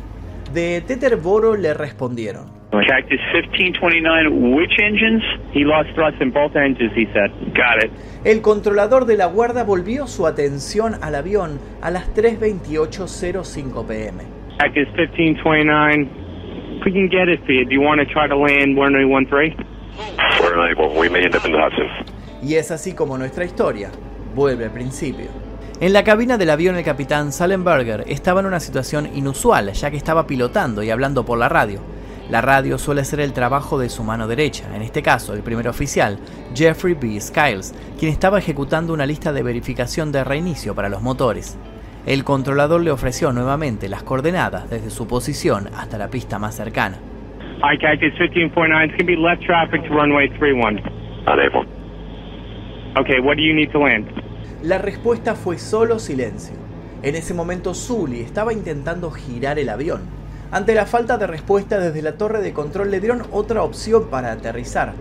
De 0.52 0.80
Teterboro 0.80 1.56
le 1.56 1.74
respondieron. 1.74 2.50
Cactus 2.72 3.20
1529. 3.32 4.30
Which 4.56 4.72
engines? 4.80 5.22
He 5.52 5.62
lost 5.64 5.90
thrust 5.94 6.20
in 6.20 6.32
both 6.32 6.56
engines. 6.56 6.92
He 6.96 7.06
said. 7.12 7.30
Got 7.54 7.84
it. 7.84 7.92
El 8.24 8.42
controlador 8.42 9.04
de 9.06 9.16
la 9.16 9.26
guarda 9.26 9.62
volvió 9.62 10.08
su 10.08 10.26
atención 10.26 10.96
al 11.02 11.14
avión 11.14 11.60
a 11.80 11.90
las 11.92 12.12
3:28:05 12.14 13.86
pm. 13.86 14.41
Cactus 14.62 14.86
1529. 14.94 16.82
We 16.84 16.92
can 16.92 17.08
get 17.08 17.28
it 17.28 17.40
for 17.44 17.50
you. 17.50 17.64
Do 17.64 17.74
you 17.74 17.80
want 17.80 17.98
to 17.98 18.06
try 18.06 18.28
to 18.28 18.36
land 18.36 18.76
1913? 18.76 19.56
We 21.00 21.08
may 21.08 21.24
end 21.24 21.34
up 21.34 21.44
in 21.44 21.50
the 21.50 21.58
Hudson. 21.58 21.88
Y 22.40 22.54
es 22.54 22.70
así 22.70 22.94
como 22.94 23.18
nuestra 23.18 23.44
historia 23.44 23.90
vuelve 24.36 24.66
al 24.66 24.70
principio. 24.70 25.26
En 25.80 25.92
la 25.92 26.04
cabina 26.04 26.38
del 26.38 26.50
avión 26.50 26.76
el 26.76 26.84
capitán 26.84 27.32
Salenberger 27.32 28.04
estaba 28.06 28.38
en 28.38 28.46
una 28.46 28.60
situación 28.60 29.08
inusual 29.16 29.72
ya 29.72 29.90
que 29.90 29.96
estaba 29.96 30.28
pilotando 30.28 30.84
y 30.84 30.90
hablando 30.90 31.24
por 31.24 31.38
la 31.38 31.48
radio. 31.48 31.80
La 32.30 32.40
radio 32.40 32.78
suele 32.78 33.04
ser 33.04 33.18
el 33.18 33.32
trabajo 33.32 33.80
de 33.80 33.88
su 33.88 34.04
mano 34.04 34.28
derecha, 34.28 34.64
en 34.76 34.82
este 34.82 35.02
caso 35.02 35.34
el 35.34 35.42
primer 35.42 35.66
oficial, 35.66 36.20
Jeffrey 36.54 36.94
B. 36.94 37.20
Skiles, 37.20 37.74
quien 37.98 38.12
estaba 38.12 38.38
ejecutando 38.38 38.94
una 38.94 39.06
lista 39.06 39.32
de 39.32 39.42
verificación 39.42 40.12
de 40.12 40.22
reinicio 40.22 40.72
para 40.72 40.88
los 40.88 41.02
motores. 41.02 41.58
El 42.04 42.24
controlador 42.24 42.80
le 42.80 42.90
ofreció 42.90 43.32
nuevamente 43.32 43.88
las 43.88 44.02
coordenadas 44.02 44.68
desde 44.68 44.90
su 44.90 45.06
posición 45.06 45.68
hasta 45.76 45.98
la 45.98 46.08
pista 46.08 46.40
más 46.40 46.56
cercana. 46.56 46.98
Hi, 47.62 47.78
Cactus 47.78 48.18
1549. 48.18 48.86
It's 48.86 48.96
going 48.96 48.98
to 48.98 49.04
be 49.04 49.16
left 49.16 49.44
traffic 49.44 49.82
to 49.86 49.94
runway 49.94 50.28
31. 50.30 50.80
Unable. 51.28 51.64
Okay, 52.98 53.20
what 53.20 53.36
do 53.36 53.42
you 53.42 53.54
need 53.54 53.70
to 53.70 53.78
land? 53.78 54.08
La 54.64 54.78
respuesta 54.78 55.36
fue 55.36 55.58
solo 55.58 56.00
silencio. 56.00 56.56
En 57.04 57.14
ese 57.14 57.34
momento 57.34 57.72
Zully 57.72 58.20
estaba 58.20 58.52
intentando 58.52 59.12
girar 59.12 59.60
el 59.60 59.68
avión. 59.68 60.00
Ante 60.50 60.74
la 60.74 60.86
falta 60.86 61.18
de 61.18 61.28
respuesta 61.28 61.78
desde 61.78 62.02
la 62.02 62.18
torre 62.18 62.42
de 62.42 62.52
control 62.52 62.90
le 62.90 62.98
dieron 62.98 63.22
otra 63.30 63.62
opción 63.62 64.10
para 64.10 64.32
aterrizar. 64.32 64.94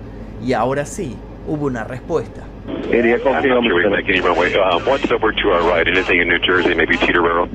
Y 0.45 0.53
ahora 0.53 0.85
sí, 0.85 1.17
hubo 1.47 1.65
una 1.65 1.83
respuesta. 1.83 2.43
I'm 2.67 3.23
not 3.23 3.43
sure 3.43 3.75
we 3.75 3.83
can 3.83 3.91
make 3.91 4.07
any 4.09 4.21
runway. 4.21 4.53
What's 4.85 5.11
over 5.11 5.31
to 5.31 5.49
our 5.51 5.63
right? 5.67 5.87
Anything 5.87 6.21
in 6.21 6.27
New 6.27 6.39
Jersey, 6.39 6.75
maybe 6.75 6.95
Teterboro? 6.97 7.49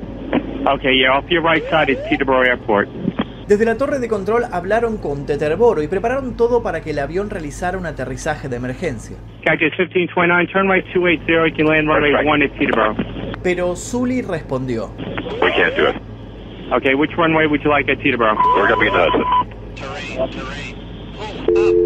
Okay, 0.67 0.93
yeah, 0.95 1.13
off 1.13 1.31
your 1.31 1.43
right 1.43 1.63
side 1.71 1.91
is 1.91 1.99
Teterboro 2.09 2.45
Airport. 2.47 2.89
Desde 3.47 3.65
la 3.65 3.77
torre 3.77 4.01
de 4.01 4.09
control 4.09 4.43
hablaron 4.51 4.99
con 4.99 5.25
Teterboro 5.25 5.81
y 5.81 5.87
prepararon 5.87 6.37
todo 6.37 6.65
para 6.65 6.81
que 6.81 6.91
el 6.91 6.99
avión 6.99 7.31
realizara 7.31 7.79
un 7.79 7.87
aterrizaje 7.87 8.49
de 8.49 8.57
emergencia. 8.57 9.19
Cactus 9.45 9.71
1529, 9.79 10.49
turn 10.53 10.69
right 10.69 10.85
280, 10.93 11.47
you 11.47 11.55
can 11.55 11.67
land 11.67 11.87
runway 11.87 12.13
1 12.25 12.43
at 12.43 12.51
Teterboro. 12.59 12.97
Pero 13.45 13.77
Zully 13.77 14.23
respondió. 14.23 14.91
We 15.41 15.53
can't 15.53 15.77
do 15.77 15.87
it. 15.87 15.97
Okay, 16.73 16.97
which 16.97 17.13
runway 17.17 17.47
would 17.47 17.63
you 17.63 17.71
like 17.71 17.89
at 17.89 17.99
Teterboro? 17.99 18.35
We're 18.57 18.67
going 18.67 18.81
to 18.81 18.81
be 18.81 18.89
in 18.89 18.95
the 21.55 21.86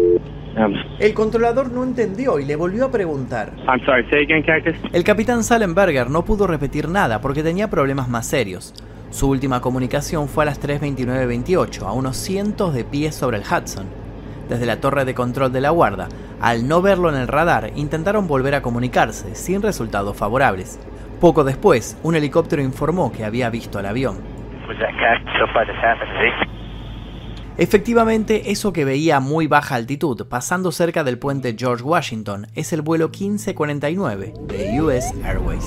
Hudson. 0.51 0.75
El 0.99 1.13
controlador 1.13 1.71
no 1.71 1.83
entendió 1.83 2.39
y 2.39 2.45
le 2.45 2.55
volvió 2.55 2.85
a 2.85 2.91
preguntar. 2.91 3.53
I'm 3.67 3.83
sorry, 3.85 4.05
say 4.09 4.23
again, 4.23 4.43
Cactus. 4.43 4.75
El 4.93 5.03
capitán 5.03 5.43
Salenberger 5.43 6.09
no 6.09 6.23
pudo 6.23 6.47
repetir 6.47 6.87
nada 6.87 7.21
porque 7.21 7.43
tenía 7.43 7.69
problemas 7.69 8.07
más 8.07 8.27
serios. 8.27 8.73
Su 9.11 9.29
última 9.29 9.59
comunicación 9.59 10.29
fue 10.29 10.43
a 10.43 10.45
las 10.45 10.61
3.29.28, 10.61 11.85
a 11.85 11.91
unos 11.91 12.15
cientos 12.15 12.73
de 12.73 12.85
pies 12.85 13.13
sobre 13.13 13.37
el 13.37 13.43
Hudson. 13.43 13.87
Desde 14.47 14.65
la 14.65 14.79
torre 14.79 15.05
de 15.05 15.13
control 15.13 15.51
de 15.51 15.61
la 15.61 15.69
guarda, 15.69 16.07
al 16.39 16.67
no 16.67 16.81
verlo 16.81 17.09
en 17.09 17.15
el 17.15 17.27
radar, 17.27 17.71
intentaron 17.75 18.27
volver 18.27 18.55
a 18.55 18.61
comunicarse, 18.61 19.35
sin 19.35 19.61
resultados 19.61 20.15
favorables. 20.15 20.79
Poco 21.19 21.43
después, 21.43 21.99
un 22.03 22.15
helicóptero 22.15 22.61
informó 22.61 23.11
que 23.11 23.25
había 23.25 23.49
visto 23.49 23.79
al 23.79 23.85
avión. 23.85 24.17
Was 24.67 24.77
that 24.79 24.91
Cactus? 24.99 26.50
Efectivamente, 27.57 28.51
eso 28.51 28.71
que 28.71 28.85
veía 28.85 29.17
a 29.17 29.19
muy 29.19 29.47
baja 29.47 29.75
altitud, 29.75 30.25
pasando 30.27 30.71
cerca 30.71 31.03
del 31.03 31.19
puente 31.19 31.55
George 31.57 31.83
Washington, 31.83 32.47
es 32.55 32.71
el 32.71 32.81
vuelo 32.81 33.09
1549 33.09 34.33
de 34.47 34.81
US 34.81 35.05
Airways. 35.23 35.65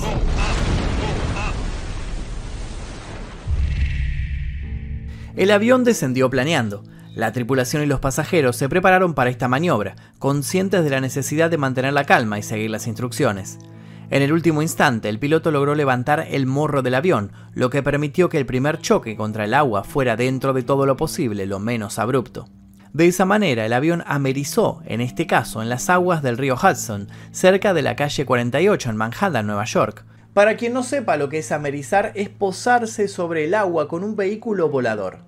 El 5.35 5.51
avión 5.51 5.83
descendió 5.83 6.29
planeando. 6.29 6.83
La 7.13 7.31
tripulación 7.31 7.83
y 7.83 7.85
los 7.85 7.99
pasajeros 7.99 8.55
se 8.55 8.67
prepararon 8.67 9.13
para 9.13 9.29
esta 9.29 9.47
maniobra, 9.47 9.95
conscientes 10.17 10.83
de 10.83 10.89
la 10.89 11.01
necesidad 11.01 11.49
de 11.49 11.57
mantener 11.57 11.93
la 11.93 12.05
calma 12.05 12.39
y 12.39 12.43
seguir 12.43 12.71
las 12.71 12.87
instrucciones. 12.87 13.59
En 14.09 14.21
el 14.21 14.31
último 14.31 14.61
instante, 14.61 15.09
el 15.09 15.19
piloto 15.19 15.51
logró 15.51 15.73
levantar 15.73 16.27
el 16.29 16.45
morro 16.45 16.81
del 16.81 16.95
avión, 16.95 17.31
lo 17.53 17.69
que 17.69 17.81
permitió 17.81 18.29
que 18.29 18.37
el 18.37 18.45
primer 18.45 18.79
choque 18.79 19.15
contra 19.15 19.45
el 19.45 19.53
agua 19.53 19.83
fuera 19.83 20.15
dentro 20.15 20.53
de 20.53 20.63
todo 20.63 20.85
lo 20.85 20.95
posible 20.95 21.45
lo 21.47 21.59
menos 21.59 21.97
abrupto. 21.97 22.47
De 22.93 23.07
esa 23.07 23.25
manera, 23.25 23.65
el 23.65 23.73
avión 23.73 24.03
amerizó, 24.05 24.81
en 24.85 25.01
este 25.01 25.27
caso 25.27 25.61
en 25.61 25.69
las 25.69 25.89
aguas 25.89 26.21
del 26.23 26.37
río 26.37 26.55
Hudson, 26.55 27.09
cerca 27.31 27.73
de 27.73 27.81
la 27.81 27.95
calle 27.95 28.25
48 28.25 28.89
en 28.89 28.95
Manhattan, 28.95 29.47
Nueva 29.47 29.65
York. 29.65 30.05
Para 30.33 30.55
quien 30.55 30.73
no 30.73 30.83
sepa 30.83 31.17
lo 31.17 31.27
que 31.27 31.39
es 31.39 31.51
amerizar, 31.51 32.11
es 32.15 32.29
posarse 32.29 33.07
sobre 33.07 33.45
el 33.45 33.53
agua 33.53 33.87
con 33.87 34.03
un 34.03 34.15
vehículo 34.15 34.69
volador. 34.69 35.19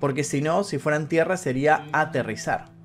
Porque 0.00 0.24
si 0.24 0.40
no, 0.40 0.64
si 0.64 0.78
fuera 0.78 0.96
en 0.96 1.08
tierra 1.08 1.36
sería 1.36 1.86
aterrizar. 1.92 2.77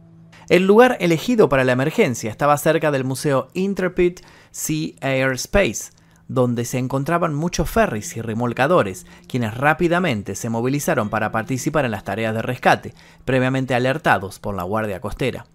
El 0.49 0.67
lugar 0.67 0.97
elegido 0.99 1.47
para 1.47 1.63
la 1.63 1.71
emergencia 1.71 2.29
estaba 2.29 2.57
cerca 2.57 2.91
del 2.91 3.05
Museo 3.05 3.47
Intrepid 3.53 4.19
Sea 4.51 4.93
Air 5.01 5.31
Space, 5.33 5.91
donde 6.27 6.65
se 6.65 6.79
encontraban 6.79 7.33
muchos 7.33 7.69
ferries 7.69 8.17
y 8.17 8.21
remolcadores, 8.21 9.05
quienes 9.27 9.55
rápidamente 9.55 10.35
se 10.35 10.49
movilizaron 10.49 11.09
para 11.09 11.31
participar 11.31 11.85
en 11.85 11.91
las 11.91 12.03
tareas 12.03 12.33
de 12.33 12.41
rescate, 12.41 12.93
previamente 13.23 13.73
alertados 13.73 14.39
por 14.39 14.55
la 14.55 14.63
Guardia 14.63 14.99
Costera. 14.99 15.45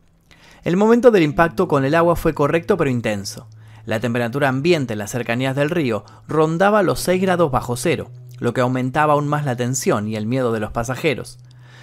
El 0.64 0.76
momento 0.76 1.11
del 1.11 1.23
impacto 1.23 1.68
con 1.68 1.85
el 1.85 1.95
agua 1.95 2.16
fue 2.16 2.35
correcto 2.35 2.76
pero 2.76 2.90
intenso. 2.90 3.49
La 3.85 4.00
temperatura 4.00 4.49
ambiente 4.49 4.95
en 4.95 4.99
las 4.99 5.11
cercanías 5.11 5.57
del 5.57 5.71
río 5.71 6.04
rondaba 6.26 6.83
los 6.83 7.00
6 7.00 7.21
grados 7.23 7.50
bajo 7.50 7.76
cero, 7.76 8.11
lo 8.38 8.52
que 8.52 8.61
aumentaba 8.61 9.14
aún 9.14 9.28
más 9.28 9.45
la 9.45 9.57
tensión 9.57 10.09
y 10.09 10.16
el 10.16 10.26
miedo 10.26 10.52
de 10.52 10.61
los 10.61 10.73
pasajeros. 10.73 11.38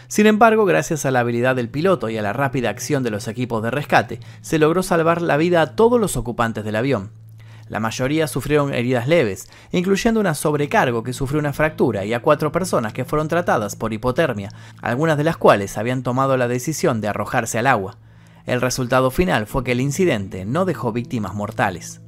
Sin 0.07 0.27
embargo, 0.27 0.65
gracias 0.65 1.05
a 1.05 1.11
la 1.11 1.21
habilidad 1.21 1.55
del 1.55 1.69
piloto 1.69 2.09
y 2.09 2.17
a 2.17 2.21
la 2.21 2.33
rápida 2.33 2.69
acción 2.69 3.03
de 3.03 3.11
los 3.11 3.27
equipos 3.27 3.63
de 3.63 3.71
rescate, 3.71 4.19
se 4.41 4.59
logró 4.59 4.83
salvar 4.83 5.21
la 5.21 5.37
vida 5.37 5.61
a 5.61 5.75
todos 5.75 5.99
los 5.99 6.17
ocupantes 6.17 6.63
del 6.63 6.75
avión. 6.75 7.11
La 7.67 7.79
mayoría 7.79 8.27
sufrieron 8.27 8.73
heridas 8.73 9.07
leves, 9.07 9.49
incluyendo 9.71 10.19
una 10.19 10.35
sobrecargo 10.35 11.01
que 11.01 11.13
sufrió 11.13 11.39
una 11.39 11.53
fractura 11.53 12.05
y 12.05 12.13
a 12.13 12.21
cuatro 12.21 12.51
personas 12.51 12.93
que 12.93 13.05
fueron 13.05 13.27
tratadas 13.27 13.75
por 13.75 13.91
hipotermia, 13.91 14.51
algunas 14.81 15.17
de 15.17 15.23
las 15.23 15.37
cuales 15.37 15.77
habían 15.77 16.03
tomado 16.03 16.37
la 16.37 16.47
decisión 16.47 17.01
de 17.01 17.07
arrojarse 17.07 17.57
al 17.57 17.65
agua. 17.65 17.97
El 18.45 18.61
resultado 18.61 19.09
final 19.09 19.47
fue 19.47 19.63
que 19.63 19.71
el 19.71 19.81
incidente 19.81 20.45
no 20.45 20.65
dejó 20.65 20.91
víctimas 20.91 21.33
mortales. 21.33 22.01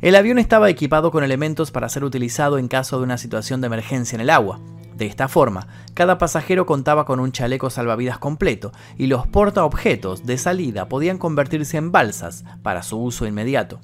El 0.00 0.16
avión 0.16 0.38
estaba 0.38 0.68
equipado 0.68 1.12
con 1.12 1.22
elementos 1.22 1.70
para 1.70 1.88
ser 1.88 2.02
utilizado 2.02 2.58
en 2.58 2.66
caso 2.66 2.98
de 2.98 3.04
una 3.04 3.16
situación 3.16 3.60
de 3.60 3.68
emergencia 3.68 4.16
en 4.16 4.22
el 4.22 4.30
agua. 4.30 4.60
De 4.96 5.04
esta 5.04 5.28
forma, 5.28 5.68
cada 5.92 6.16
pasajero 6.16 6.64
contaba 6.64 7.04
con 7.04 7.20
un 7.20 7.30
chaleco 7.30 7.68
salvavidas 7.68 8.18
completo 8.18 8.72
y 8.96 9.08
los 9.08 9.26
portaobjetos 9.26 10.24
de 10.24 10.38
salida 10.38 10.88
podían 10.88 11.18
convertirse 11.18 11.76
en 11.76 11.92
balsas 11.92 12.44
para 12.62 12.82
su 12.82 12.96
uso 12.98 13.26
inmediato. 13.26 13.78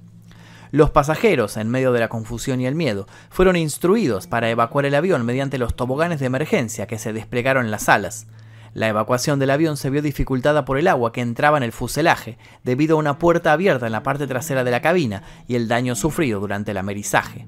Los 0.71 0.91
pasajeros, 0.91 1.59
en 1.59 1.69
medio 1.69 1.93
de 1.93 2.01
la 2.01 2.09
confusión 2.09 2.63
y 2.63 2.67
el 2.67 2.75
miedo, 2.75 3.07
fueron 3.29 3.57
instruidos 3.57 4.27
para 4.27 4.49
evacuar 4.49 4.87
el 4.87 4.95
avión 4.95 5.27
mediante 5.27 5.59
los 5.59 5.77
toboganes 5.77 6.19
de 6.19 6.27
emergencia 6.27 6.87
que 6.87 6.99
se 6.99 7.13
desplegaron 7.13 7.67
en 7.67 7.71
las 7.71 7.91
alas. 7.91 8.27
La 8.73 8.89
evacuación 8.89 9.39
del 9.39 9.51
avión 9.51 9.77
se 9.77 9.91
vio 9.91 10.01
dificultada 10.01 10.65
por 10.65 10.79
el 10.79 10.89
agua 10.89 11.13
que 11.13 11.21
entraba 11.21 11.59
en 11.59 11.63
el 11.63 11.73
fuselaje, 11.73 12.39
debido 12.65 12.97
a 12.97 13.01
una 13.01 13.19
puerta 13.19 13.53
abierta 13.53 13.85
en 13.85 13.93
la 13.93 14.03
parte 14.03 14.27
trasera 14.27 14.65
de 14.65 14.71
la 14.71 14.81
cabina 14.81 15.25
y 15.47 15.57
el 15.57 15.69
daño 15.69 15.95
sufrido 15.95 16.41
durante 16.41 16.71
el 16.71 16.79
amerizaje. 16.79 17.45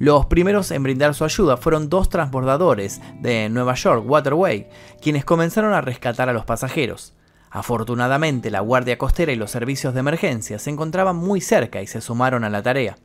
Los 0.00 0.24
primeros 0.24 0.70
en 0.70 0.82
brindar 0.82 1.12
su 1.12 1.26
ayuda 1.26 1.58
fueron 1.58 1.90
dos 1.90 2.08
transbordadores 2.08 3.02
de 3.20 3.50
Nueva 3.50 3.74
York 3.74 4.02
Waterway, 4.08 4.66
quienes 5.02 5.26
comenzaron 5.26 5.74
a 5.74 5.82
rescatar 5.82 6.30
a 6.30 6.32
los 6.32 6.46
pasajeros. 6.46 7.12
Afortunadamente, 7.50 8.50
la 8.50 8.60
Guardia 8.60 8.96
Costera 8.96 9.30
y 9.30 9.36
los 9.36 9.50
servicios 9.50 9.92
de 9.92 10.00
emergencia 10.00 10.58
se 10.58 10.70
encontraban 10.70 11.16
muy 11.16 11.42
cerca 11.42 11.82
y 11.82 11.86
se 11.86 12.00
sumaron 12.00 12.44
a 12.44 12.48
la 12.48 12.62
tarea. 12.62 12.96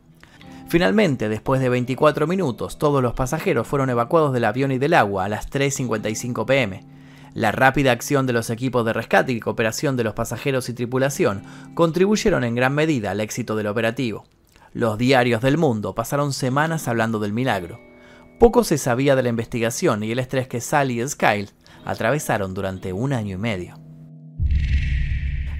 Finalmente, 0.70 1.28
después 1.28 1.60
de 1.60 1.68
24 1.68 2.28
minutos, 2.28 2.78
todos 2.78 3.04
los 3.04 3.14
pasajeros 3.14 3.68
fueron 3.68 3.90
evacuados 3.90 4.32
del 4.32 4.46
avión 4.46 4.72
y 4.72 4.78
del 4.78 4.94
agua 4.94 5.26
a 5.26 5.30
las 5.30 5.52
3.55 5.52 6.46
pm. 6.46 6.86
La 7.34 7.52
rápida 7.52 7.92
acción 7.92 8.26
de 8.26 8.32
los 8.32 8.50
equipos 8.50 8.86
de 8.86 8.94
rescate 8.94 9.34
y 9.34 9.42
cooperación 9.42 9.98
de 9.98 10.06
los 10.06 10.14
pasajeros 10.14 10.70
y 10.70 10.74
tripulación 10.74 11.44
contribuyeron 11.74 12.46
en 12.46 12.56
gran 12.56 12.74
medida 12.74 13.12
al 13.12 13.20
éxito 13.20 13.58
del 13.58 13.68
operativo. 13.68 14.24
Los 14.76 14.98
diarios 14.98 15.42
del 15.42 15.58
mundo 15.58 15.96
pasaron 15.96 16.34
semanas 16.34 16.90
hablando 16.90 17.20
del 17.20 17.32
milagro. 17.32 17.80
Poco 18.42 18.66
se 18.66 18.78
sabía 18.78 19.16
de 19.16 19.24
la 19.24 19.30
investigación 19.30 20.04
y 20.04 20.12
el 20.12 20.20
estrés 20.20 20.50
que 20.50 20.60
Sally 20.60 21.02
y 21.02 21.08
Skyle 21.08 21.52
atravesaron 21.86 22.54
durante 22.54 22.92
un 22.92 23.14
año 23.14 23.36
y 23.36 23.38
medio. 23.38 23.80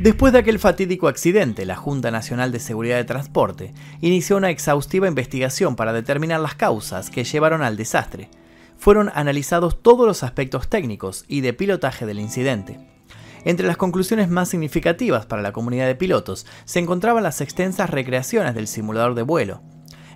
Después 0.02 0.34
de 0.34 0.40
aquel 0.40 0.60
fatídico 0.60 1.08
accidente, 1.08 1.66
la 1.66 1.78
Junta 1.78 2.12
Nacional 2.12 2.52
de 2.52 2.60
Seguridad 2.60 2.98
de 2.98 3.06
Transporte 3.06 3.74
inició 4.02 4.36
una 4.36 4.50
exhaustiva 4.50 5.08
investigación 5.08 5.78
para 5.78 5.94
determinar 5.94 6.42
las 6.42 6.56
causas 6.56 7.10
que 7.10 7.24
llevaron 7.24 7.62
al 7.62 7.78
desastre. 7.78 8.30
Fueron 8.76 9.10
analizados 9.16 9.82
todos 9.82 10.06
los 10.06 10.24
aspectos 10.24 10.68
técnicos 10.68 11.24
y 11.30 11.40
de 11.40 11.54
pilotaje 11.54 12.06
del 12.06 12.20
incidente. 12.20 12.95
Entre 13.46 13.68
las 13.68 13.78
conclusiones 13.78 14.28
más 14.28 14.50
significativas 14.50 15.28
para 15.28 15.44
la 15.44 15.54
comunidad 15.54 15.86
de 15.86 15.96
pilotos 15.96 16.48
se 16.66 16.80
encontraban 16.80 17.22
las 17.22 17.42
extensas 17.42 17.92
recreaciones 17.92 18.56
del 18.56 18.68
simulador 18.68 19.14
de 19.14 19.22
vuelo. 19.22 19.62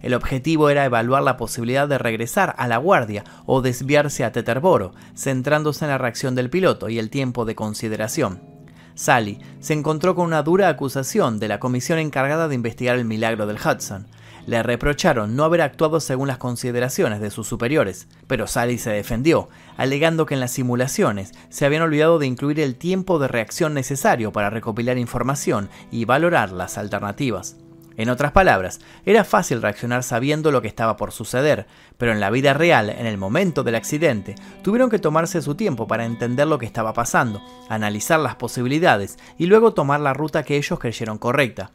El 0.01 0.15
objetivo 0.15 0.71
era 0.71 0.85
evaluar 0.85 1.21
la 1.21 1.37
posibilidad 1.37 1.87
de 1.87 1.99
regresar 1.99 2.55
a 2.57 2.67
la 2.67 2.77
guardia 2.77 3.23
o 3.45 3.61
desviarse 3.61 4.23
a 4.23 4.31
Teterboro, 4.31 4.93
centrándose 5.15 5.85
en 5.85 5.91
la 5.91 5.99
reacción 5.99 6.33
del 6.33 6.49
piloto 6.49 6.89
y 6.89 6.97
el 6.97 7.11
tiempo 7.11 7.45
de 7.45 7.53
consideración. 7.53 8.41
Sally 8.95 9.39
se 9.59 9.73
encontró 9.73 10.15
con 10.15 10.25
una 10.25 10.41
dura 10.41 10.67
acusación 10.67 11.39
de 11.39 11.49
la 11.49 11.59
comisión 11.59 11.99
encargada 11.99 12.47
de 12.47 12.55
investigar 12.55 12.97
el 12.97 13.05
milagro 13.05 13.45
del 13.45 13.57
Hudson, 13.57 14.07
le 14.49 14.63
reprocharon 14.63 15.35
no 15.35 15.43
haber 15.43 15.61
actuado 15.61 15.99
según 15.99 16.27
las 16.27 16.39
consideraciones 16.39 17.21
de 17.21 17.29
sus 17.29 17.47
superiores, 17.47 18.07
pero 18.25 18.47
Sally 18.47 18.79
se 18.79 18.89
defendió, 18.89 19.47
alegando 19.77 20.25
que 20.25 20.33
en 20.33 20.39
las 20.39 20.49
simulaciones 20.49 21.33
se 21.49 21.67
habían 21.67 21.83
olvidado 21.83 22.17
de 22.17 22.25
incluir 22.25 22.59
el 22.59 22.75
tiempo 22.75 23.19
de 23.19 23.27
reacción 23.27 23.75
necesario 23.75 24.31
para 24.31 24.49
recopilar 24.49 24.97
información 24.97 25.69
y 25.91 26.05
valorar 26.05 26.51
las 26.51 26.79
alternativas. 26.79 27.57
En 27.95 28.09
otras 28.09 28.31
palabras, 28.31 28.79
era 29.05 29.23
fácil 29.23 29.61
reaccionar 29.61 30.01
sabiendo 30.01 30.51
lo 30.51 30.63
que 30.63 30.67
estaba 30.67 30.97
por 30.97 31.11
suceder, 31.11 31.67
pero 31.99 32.11
en 32.11 32.19
la 32.19 32.31
vida 32.31 32.55
real, 32.55 32.89
en 32.89 33.05
el 33.05 33.19
momento 33.19 33.61
del 33.61 33.75
accidente, 33.75 34.33
tuvieron 34.63 34.89
que 34.89 34.97
tomarse 34.97 35.43
su 35.43 35.53
tiempo 35.53 35.85
para 35.85 36.05
entender 36.05 36.47
lo 36.47 36.57
que 36.57 36.65
estaba 36.65 36.93
pasando, 36.93 37.39
analizar 37.69 38.19
las 38.19 38.35
posibilidades 38.35 39.19
y 39.37 39.45
luego 39.45 39.75
tomar 39.75 39.99
la 39.99 40.15
ruta 40.15 40.41
que 40.41 40.57
ellos 40.57 40.79
creyeron 40.79 41.19
correcta. 41.19 41.71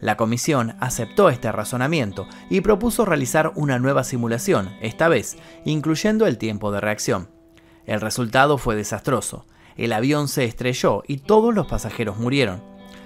La 0.00 0.16
comisión 0.16 0.76
aceptó 0.80 1.28
este 1.28 1.52
razonamiento 1.52 2.26
y 2.48 2.62
propuso 2.62 3.04
realizar 3.04 3.52
una 3.54 3.78
nueva 3.78 4.02
simulación, 4.02 4.70
esta 4.80 5.08
vez 5.08 5.36
incluyendo 5.64 6.26
el 6.26 6.38
tiempo 6.38 6.72
de 6.72 6.80
reacción. 6.80 7.28
El 7.86 8.00
resultado 8.00 8.56
fue 8.56 8.76
desastroso. 8.76 9.46
El 9.76 9.92
avión 9.92 10.28
se 10.28 10.44
estrelló 10.44 11.02
y 11.06 11.18
todos 11.18 11.54
los 11.54 11.66
pasajeros 11.66 12.18
murieron. 12.18 12.62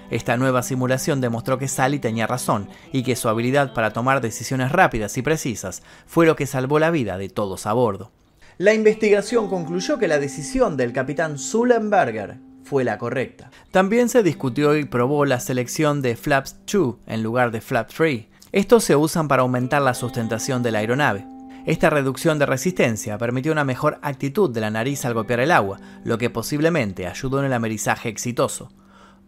Esta 0.09 0.37
nueva 0.37 0.61
simulación 0.61 1.19
demostró 1.19 1.57
que 1.57 1.67
Sally 1.67 1.99
tenía 1.99 2.27
razón 2.27 2.69
y 2.91 3.03
que 3.03 3.15
su 3.15 3.27
habilidad 3.27 3.73
para 3.73 3.91
tomar 3.91 4.21
decisiones 4.21 4.71
rápidas 4.71 5.17
y 5.17 5.21
precisas 5.21 5.81
fue 6.05 6.25
lo 6.25 6.35
que 6.35 6.45
salvó 6.45 6.79
la 6.79 6.91
vida 6.91 7.17
de 7.17 7.29
todos 7.29 7.65
a 7.65 7.73
bordo. 7.73 8.11
La 8.57 8.73
investigación 8.73 9.49
concluyó 9.49 9.97
que 9.97 10.07
la 10.07 10.19
decisión 10.19 10.77
del 10.77 10.93
capitán 10.93 11.37
Sullenberger 11.37 12.37
fue 12.65 12.83
la 12.83 12.97
correcta. 12.97 13.51
También 13.71 14.09
se 14.09 14.23
discutió 14.23 14.75
y 14.75 14.85
probó 14.85 15.25
la 15.25 15.39
selección 15.39 16.01
de 16.01 16.15
flaps 16.15 16.57
2 16.71 16.95
en 17.07 17.23
lugar 17.23 17.51
de 17.51 17.61
flap 17.61 17.89
3. 17.95 18.25
Estos 18.51 18.83
se 18.83 18.95
usan 18.95 19.27
para 19.27 19.43
aumentar 19.43 19.81
la 19.81 19.93
sustentación 19.93 20.63
de 20.63 20.71
la 20.71 20.79
aeronave. 20.79 21.25
Esta 21.65 21.89
reducción 21.89 22.37
de 22.39 22.45
resistencia 22.45 23.17
permitió 23.17 23.51
una 23.51 23.63
mejor 23.63 23.99
actitud 24.01 24.49
de 24.51 24.61
la 24.61 24.69
nariz 24.69 25.05
al 25.05 25.13
golpear 25.13 25.39
el 25.39 25.51
agua, 25.51 25.79
lo 26.03 26.17
que 26.17 26.29
posiblemente 26.29 27.07
ayudó 27.07 27.39
en 27.39 27.45
el 27.45 27.53
amerizaje 27.53 28.09
exitoso. 28.09 28.69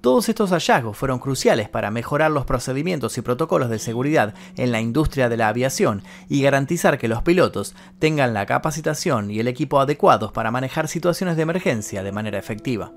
Todos 0.01 0.29
estos 0.29 0.51
hallazgos 0.51 0.95
fueron 0.95 1.19
cruciales 1.19 1.69
para 1.69 1.89
mejorar 1.89 2.29
los 2.31 2.45
procedimientos 2.45 3.17
y 3.17 3.21
protocolos 3.21 3.69
de 3.69 3.79
seguridad 3.79 4.35
en 4.55 4.71
la 4.71 4.79
industria 4.79 5.27
de 5.27 5.37
la 5.37 5.47
aviación 5.47 6.03
y 6.29 6.41
garantizar 6.41 6.97
que 6.99 7.07
los 7.07 7.23
pilotos 7.23 7.75
tengan 7.97 8.33
la 8.33 8.45
capacitación 8.45 9.31
y 9.31 9.39
el 9.39 9.47
equipo 9.47 9.79
adecuados 9.79 10.31
para 10.31 10.51
manejar 10.51 10.87
situaciones 10.87 11.35
de 11.35 11.43
emergencia 11.43 12.03
de 12.03 12.11
manera 12.11 12.37
efectiva. 12.37 12.91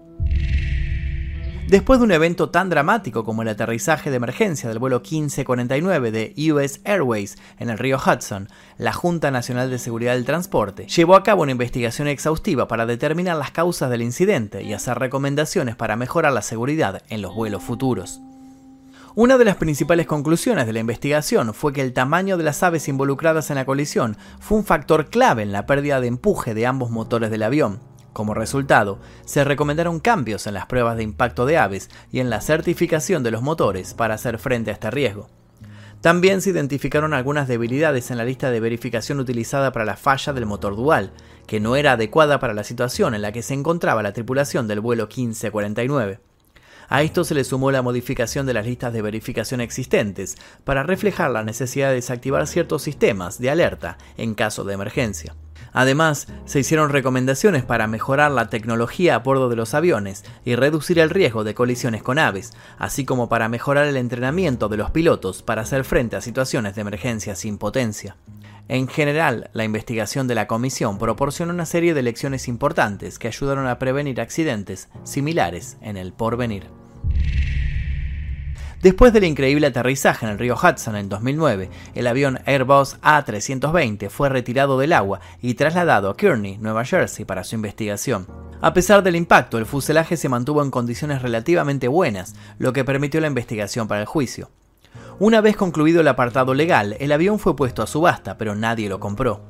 Después 1.70 2.00
de 2.00 2.04
un 2.04 2.10
evento 2.10 2.50
tan 2.50 2.68
dramático 2.68 3.22
como 3.22 3.42
el 3.42 3.48
aterrizaje 3.48 4.10
de 4.10 4.16
emergencia 4.16 4.68
del 4.68 4.80
vuelo 4.80 5.02
1549 5.02 6.10
de 6.10 6.52
US 6.52 6.80
Airways 6.82 7.38
en 7.60 7.70
el 7.70 7.78
río 7.78 7.96
Hudson, 7.96 8.48
la 8.76 8.92
Junta 8.92 9.30
Nacional 9.30 9.70
de 9.70 9.78
Seguridad 9.78 10.14
del 10.14 10.24
Transporte 10.24 10.88
llevó 10.88 11.14
a 11.14 11.22
cabo 11.22 11.42
una 11.42 11.52
investigación 11.52 12.08
exhaustiva 12.08 12.66
para 12.66 12.86
determinar 12.86 13.36
las 13.36 13.52
causas 13.52 13.88
del 13.88 14.02
incidente 14.02 14.64
y 14.64 14.72
hacer 14.72 14.98
recomendaciones 14.98 15.76
para 15.76 15.94
mejorar 15.94 16.32
la 16.32 16.42
seguridad 16.42 17.04
en 17.08 17.22
los 17.22 17.36
vuelos 17.36 17.62
futuros. 17.62 18.20
Una 19.14 19.38
de 19.38 19.44
las 19.44 19.54
principales 19.54 20.08
conclusiones 20.08 20.66
de 20.66 20.72
la 20.72 20.80
investigación 20.80 21.54
fue 21.54 21.72
que 21.72 21.82
el 21.82 21.92
tamaño 21.92 22.36
de 22.36 22.42
las 22.42 22.64
aves 22.64 22.88
involucradas 22.88 23.48
en 23.50 23.54
la 23.54 23.64
colisión 23.64 24.16
fue 24.40 24.58
un 24.58 24.64
factor 24.64 25.08
clave 25.08 25.44
en 25.44 25.52
la 25.52 25.66
pérdida 25.66 26.00
de 26.00 26.08
empuje 26.08 26.52
de 26.52 26.66
ambos 26.66 26.90
motores 26.90 27.30
del 27.30 27.44
avión, 27.44 27.78
como 28.12 28.34
resultado, 28.34 28.98
se 29.24 29.44
recomendaron 29.44 30.00
cambios 30.00 30.46
en 30.46 30.54
las 30.54 30.66
pruebas 30.66 30.96
de 30.96 31.02
impacto 31.02 31.46
de 31.46 31.58
aves 31.58 31.88
y 32.10 32.20
en 32.20 32.30
la 32.30 32.40
certificación 32.40 33.22
de 33.22 33.30
los 33.30 33.42
motores 33.42 33.94
para 33.94 34.14
hacer 34.14 34.38
frente 34.38 34.70
a 34.70 34.74
este 34.74 34.90
riesgo. 34.90 35.28
También 36.00 36.40
se 36.40 36.50
identificaron 36.50 37.12
algunas 37.12 37.46
debilidades 37.46 38.10
en 38.10 38.16
la 38.16 38.24
lista 38.24 38.50
de 38.50 38.60
verificación 38.60 39.20
utilizada 39.20 39.70
para 39.70 39.84
la 39.84 39.96
falla 39.96 40.32
del 40.32 40.46
motor 40.46 40.74
dual, 40.74 41.12
que 41.46 41.60
no 41.60 41.76
era 41.76 41.92
adecuada 41.92 42.40
para 42.40 42.54
la 42.54 42.64
situación 42.64 43.14
en 43.14 43.20
la 43.20 43.32
que 43.32 43.42
se 43.42 43.52
encontraba 43.52 44.02
la 44.02 44.14
tripulación 44.14 44.66
del 44.66 44.80
vuelo 44.80 45.04
1549. 45.04 46.20
A 46.88 47.02
esto 47.02 47.22
se 47.22 47.34
le 47.34 47.44
sumó 47.44 47.70
la 47.70 47.82
modificación 47.82 48.46
de 48.46 48.54
las 48.54 48.66
listas 48.66 48.92
de 48.92 49.02
verificación 49.02 49.60
existentes 49.60 50.36
para 50.64 50.82
reflejar 50.82 51.30
la 51.30 51.44
necesidad 51.44 51.90
de 51.90 51.96
desactivar 51.96 52.46
ciertos 52.46 52.82
sistemas 52.82 53.38
de 53.38 53.50
alerta 53.50 53.98
en 54.16 54.34
caso 54.34 54.64
de 54.64 54.74
emergencia. 54.74 55.36
Además, 55.72 56.26
se 56.44 56.60
hicieron 56.60 56.90
recomendaciones 56.90 57.64
para 57.64 57.86
mejorar 57.86 58.30
la 58.30 58.48
tecnología 58.48 59.14
a 59.14 59.18
bordo 59.18 59.48
de 59.48 59.56
los 59.56 59.74
aviones 59.74 60.24
y 60.44 60.56
reducir 60.56 60.98
el 60.98 61.10
riesgo 61.10 61.44
de 61.44 61.54
colisiones 61.54 62.02
con 62.02 62.18
aves, 62.18 62.52
así 62.78 63.04
como 63.04 63.28
para 63.28 63.48
mejorar 63.48 63.86
el 63.86 63.96
entrenamiento 63.96 64.68
de 64.68 64.76
los 64.76 64.90
pilotos 64.90 65.42
para 65.42 65.62
hacer 65.62 65.84
frente 65.84 66.16
a 66.16 66.20
situaciones 66.20 66.74
de 66.74 66.80
emergencia 66.80 67.34
sin 67.34 67.58
potencia. 67.58 68.16
En 68.68 68.86
general, 68.86 69.50
la 69.52 69.64
investigación 69.64 70.28
de 70.28 70.36
la 70.36 70.46
comisión 70.46 70.98
proporcionó 70.98 71.52
una 71.52 71.66
serie 71.66 71.92
de 71.92 72.02
lecciones 72.02 72.46
importantes 72.46 73.18
que 73.18 73.26
ayudaron 73.26 73.66
a 73.66 73.80
prevenir 73.80 74.20
accidentes 74.20 74.88
similares 75.02 75.76
en 75.80 75.96
el 75.96 76.12
porvenir. 76.12 76.68
Después 78.82 79.12
del 79.12 79.24
increíble 79.24 79.66
aterrizaje 79.66 80.24
en 80.24 80.32
el 80.32 80.38
río 80.38 80.54
Hudson 80.54 80.96
en 80.96 81.10
2009, 81.10 81.68
el 81.94 82.06
avión 82.06 82.38
Airbus 82.46 82.98
A320 83.02 84.08
fue 84.08 84.30
retirado 84.30 84.78
del 84.78 84.94
agua 84.94 85.20
y 85.42 85.52
trasladado 85.52 86.08
a 86.08 86.16
Kearney, 86.16 86.56
Nueva 86.56 86.86
Jersey, 86.86 87.26
para 87.26 87.44
su 87.44 87.56
investigación. 87.56 88.26
A 88.62 88.72
pesar 88.72 89.02
del 89.02 89.16
impacto, 89.16 89.58
el 89.58 89.66
fuselaje 89.66 90.16
se 90.16 90.30
mantuvo 90.30 90.62
en 90.62 90.70
condiciones 90.70 91.20
relativamente 91.20 91.88
buenas, 91.88 92.34
lo 92.58 92.72
que 92.72 92.82
permitió 92.82 93.20
la 93.20 93.26
investigación 93.26 93.86
para 93.86 94.00
el 94.00 94.06
juicio. 94.06 94.50
Una 95.18 95.42
vez 95.42 95.58
concluido 95.58 96.00
el 96.00 96.08
apartado 96.08 96.54
legal, 96.54 96.96
el 97.00 97.12
avión 97.12 97.38
fue 97.38 97.54
puesto 97.54 97.82
a 97.82 97.86
subasta, 97.86 98.38
pero 98.38 98.54
nadie 98.54 98.88
lo 98.88 98.98
compró. 98.98 99.42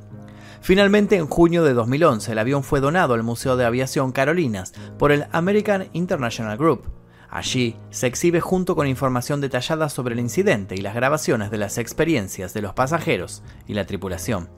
Finalmente, 0.61 1.15
en 1.15 1.29
junio 1.29 1.63
de 1.63 1.73
2011, 1.73 2.33
el 2.33 2.39
avión 2.41 2.65
fue 2.65 2.81
donado 2.81 3.15
al 3.15 3.23
Museo 3.23 3.57
de 3.57 3.65
Aviación 3.65 4.11
Carolinas 4.11 4.73
por 4.99 5.13
el 5.13 5.27
American 5.31 5.87
International 5.93 6.59
Group. 6.59 7.00
Allí 7.31 7.77
se 7.91 8.09
exhibe 8.09 8.41
junto 8.41 8.75
con 8.75 8.89
información 8.89 9.41
detallada 9.41 9.89
sobre 9.89 10.15
el 10.15 10.21
incidente 10.21 10.75
y 10.75 10.81
las 10.81 10.95
grabaciones 10.95 11.51
de 11.51 11.59
las 11.59 11.79
experiencias 11.79 12.53
de 12.55 12.63
los 12.63 12.75
pasajeros 12.75 13.43
y 13.69 13.75
la 13.75 13.87
tripulación. 13.87 14.49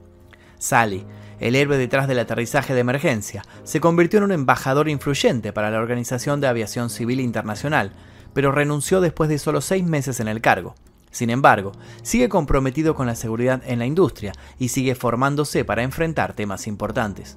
Sally, 0.58 1.04
el 1.38 1.54
héroe 1.54 1.76
detrás 1.76 2.08
del 2.08 2.20
aterrizaje 2.20 2.72
de 2.72 2.80
emergencia, 2.80 3.44
se 3.64 3.80
convirtió 3.80 4.18
en 4.18 4.24
un 4.24 4.32
embajador 4.32 4.88
influyente 4.88 5.52
para 5.52 5.70
la 5.70 5.80
Organización 5.80 6.40
de 6.40 6.46
Aviación 6.46 6.88
Civil 6.88 7.20
Internacional, 7.20 7.92
pero 8.32 8.52
renunció 8.52 9.00
después 9.00 9.28
de 9.28 9.38
solo 9.38 9.60
seis 9.60 9.84
meses 9.84 10.20
en 10.20 10.28
el 10.28 10.40
cargo. 10.40 10.74
Sin 11.10 11.28
embargo, 11.28 11.72
sigue 12.02 12.30
comprometido 12.30 12.94
con 12.94 13.06
la 13.06 13.16
seguridad 13.16 13.60
en 13.66 13.80
la 13.80 13.86
industria 13.86 14.32
y 14.58 14.68
sigue 14.68 14.94
formándose 14.94 15.64
para 15.66 15.82
enfrentar 15.82 16.32
temas 16.32 16.66
importantes. 16.66 17.36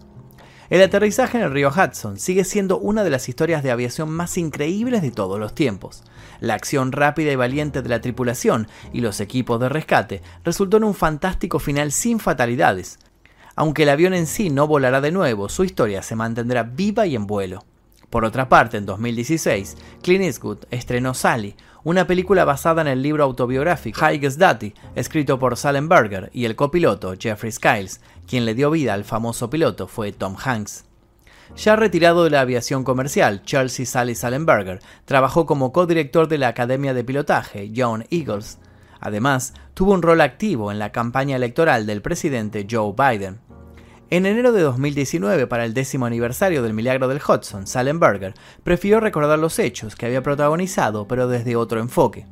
El 0.69 0.81
aterrizaje 0.81 1.37
en 1.37 1.43
el 1.43 1.51
río 1.51 1.69
Hudson 1.69 2.17
sigue 2.17 2.43
siendo 2.43 2.79
una 2.79 3.03
de 3.03 3.11
las 3.11 3.29
historias 3.29 3.61
de 3.61 3.69
aviación 3.69 4.09
más 4.09 4.35
increíbles 4.37 5.03
de 5.03 5.11
todos 5.11 5.39
los 5.39 5.53
tiempos. 5.53 6.03
La 6.39 6.55
acción 6.55 6.91
rápida 6.91 7.31
y 7.31 7.35
valiente 7.35 7.83
de 7.83 7.89
la 7.89 8.01
tripulación 8.01 8.67
y 8.91 9.01
los 9.01 9.19
equipos 9.19 9.59
de 9.59 9.69
rescate 9.69 10.23
resultó 10.43 10.77
en 10.77 10.85
un 10.85 10.95
fantástico 10.95 11.59
final 11.59 11.91
sin 11.91 12.19
fatalidades. 12.19 12.97
Aunque 13.55 13.83
el 13.83 13.89
avión 13.89 14.15
en 14.15 14.25
sí 14.25 14.49
no 14.49 14.67
volará 14.67 15.01
de 15.01 15.11
nuevo, 15.11 15.49
su 15.49 15.63
historia 15.63 16.01
se 16.01 16.15
mantendrá 16.15 16.63
viva 16.63 17.05
y 17.05 17.15
en 17.15 17.27
vuelo. 17.27 17.63
Por 18.15 18.23
otra 18.23 18.47
parte, 18.47 18.77
en 18.77 18.85
2016, 18.85 19.75
Clint 20.01 20.23
Eastwood 20.23 20.59
estrenó 20.71 21.13
Sally, 21.13 21.53
una 21.83 22.07
película 22.07 22.45
basada 22.45 22.81
en 22.81 22.87
el 22.87 23.01
libro 23.01 23.25
autobiográfico 23.25 24.09
Highest 24.09 24.39
Daddy, 24.39 24.73
escrito 24.95 25.37
por 25.37 25.57
Salem 25.57 25.89
Berger 25.89 26.29
y 26.31 26.45
el 26.45 26.55
copiloto 26.55 27.15
Jeffrey 27.19 27.51
Skiles, 27.51 27.99
quien 28.25 28.45
le 28.45 28.55
dio 28.55 28.71
vida 28.71 28.93
al 28.93 29.03
famoso 29.03 29.49
piloto 29.49 29.89
fue 29.89 30.13
Tom 30.13 30.37
Hanks. 30.41 30.85
Ya 31.57 31.75
retirado 31.75 32.23
de 32.23 32.29
la 32.29 32.39
aviación 32.39 32.85
comercial, 32.85 33.43
Chelsea 33.43 33.85
Sally 33.85 34.15
Salenberger 34.15 34.79
trabajó 35.03 35.45
como 35.45 35.73
codirector 35.73 36.29
de 36.29 36.37
la 36.37 36.47
Academia 36.47 36.93
de 36.93 37.03
Pilotaje 37.03 37.73
John 37.75 38.05
Eagles. 38.11 38.59
Además, 39.01 39.53
tuvo 39.73 39.91
un 39.91 40.01
rol 40.01 40.21
activo 40.21 40.71
en 40.71 40.79
la 40.79 40.93
campaña 40.93 41.35
electoral 41.35 41.85
del 41.85 42.01
presidente 42.01 42.65
Joe 42.71 42.93
Biden. 42.97 43.41
En 44.11 44.27
enero 44.27 44.51
de 44.51 44.61
2019, 44.61 45.47
para 45.47 45.65
el 45.65 45.73
décimo 45.73 46.05
aniversario 46.05 46.61
del 46.61 46.73
milagro 46.73 47.07
del 47.07 47.21
Hudson, 47.27 47.65
Salenberger 47.65 48.35
prefirió 48.63 48.99
recordar 48.99 49.39
los 49.39 49.57
hechos 49.57 49.95
que 49.95 50.05
había 50.05 50.21
protagonizado, 50.21 51.07
pero 51.07 51.27
desde 51.27 51.55
otro 51.55 51.79
enfoque. 51.79 52.27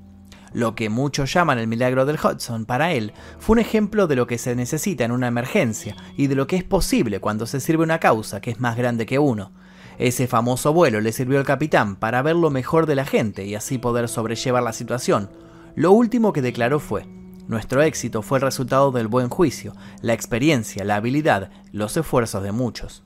Lo 0.54 0.76
que 0.76 0.90
muchos 0.90 1.34
llaman 1.34 1.58
el 1.58 1.66
milagro 1.66 2.06
del 2.06 2.20
Hudson, 2.24 2.66
para 2.66 2.94
él, 2.94 3.12
fue 3.40 3.56
un 3.56 3.60
ejemplo 3.60 4.06
de 4.06 4.16
lo 4.16 4.28
que 4.28 4.38
se 4.38 4.56
necesita 4.56 5.04
en 5.04 5.12
una 5.12 5.28
emergencia 5.28 5.96
y 6.16 6.28
de 6.28 6.36
lo 6.36 6.46
que 6.46 6.58
es 6.58 6.64
posible 6.64 7.20
cuando 7.20 7.48
se 7.48 7.60
sirve 7.60 7.84
una 7.84 8.00
causa 8.00 8.40
que 8.40 8.52
es 8.52 8.60
más 8.60 8.78
grande 8.78 9.08
que 9.08 9.18
uno. 9.18 9.52
Ese 9.98 10.28
famoso 10.28 10.74
vuelo 10.74 11.02
le 11.02 11.12
sirvió 11.12 11.40
al 11.40 11.46
capitán 11.46 11.96
para 11.96 12.22
ver 12.22 12.36
lo 12.36 12.52
mejor 12.52 12.86
de 12.86 12.96
la 12.96 13.06
gente 13.06 13.46
y 13.46 13.56
así 13.56 13.80
poder 13.80 14.10
sobrellevar 14.10 14.62
la 14.62 14.74
situación. 14.74 15.32
Lo 15.76 15.92
último 15.92 16.34
que 16.34 16.44
declaró 16.44 16.80
fue, 16.80 17.08
nuestro 17.48 17.82
éxito 17.82 18.22
fue 18.22 18.38
el 18.38 18.44
resultado 18.44 18.92
del 18.92 19.08
buen 19.08 19.30
juicio, 19.30 19.74
la 20.02 20.14
experiencia, 20.14 20.84
la 20.84 20.96
habilidad, 20.96 21.50
los 21.72 21.96
esfuerzos 21.98 22.44
de 22.44 22.52
muchos. 22.52 23.04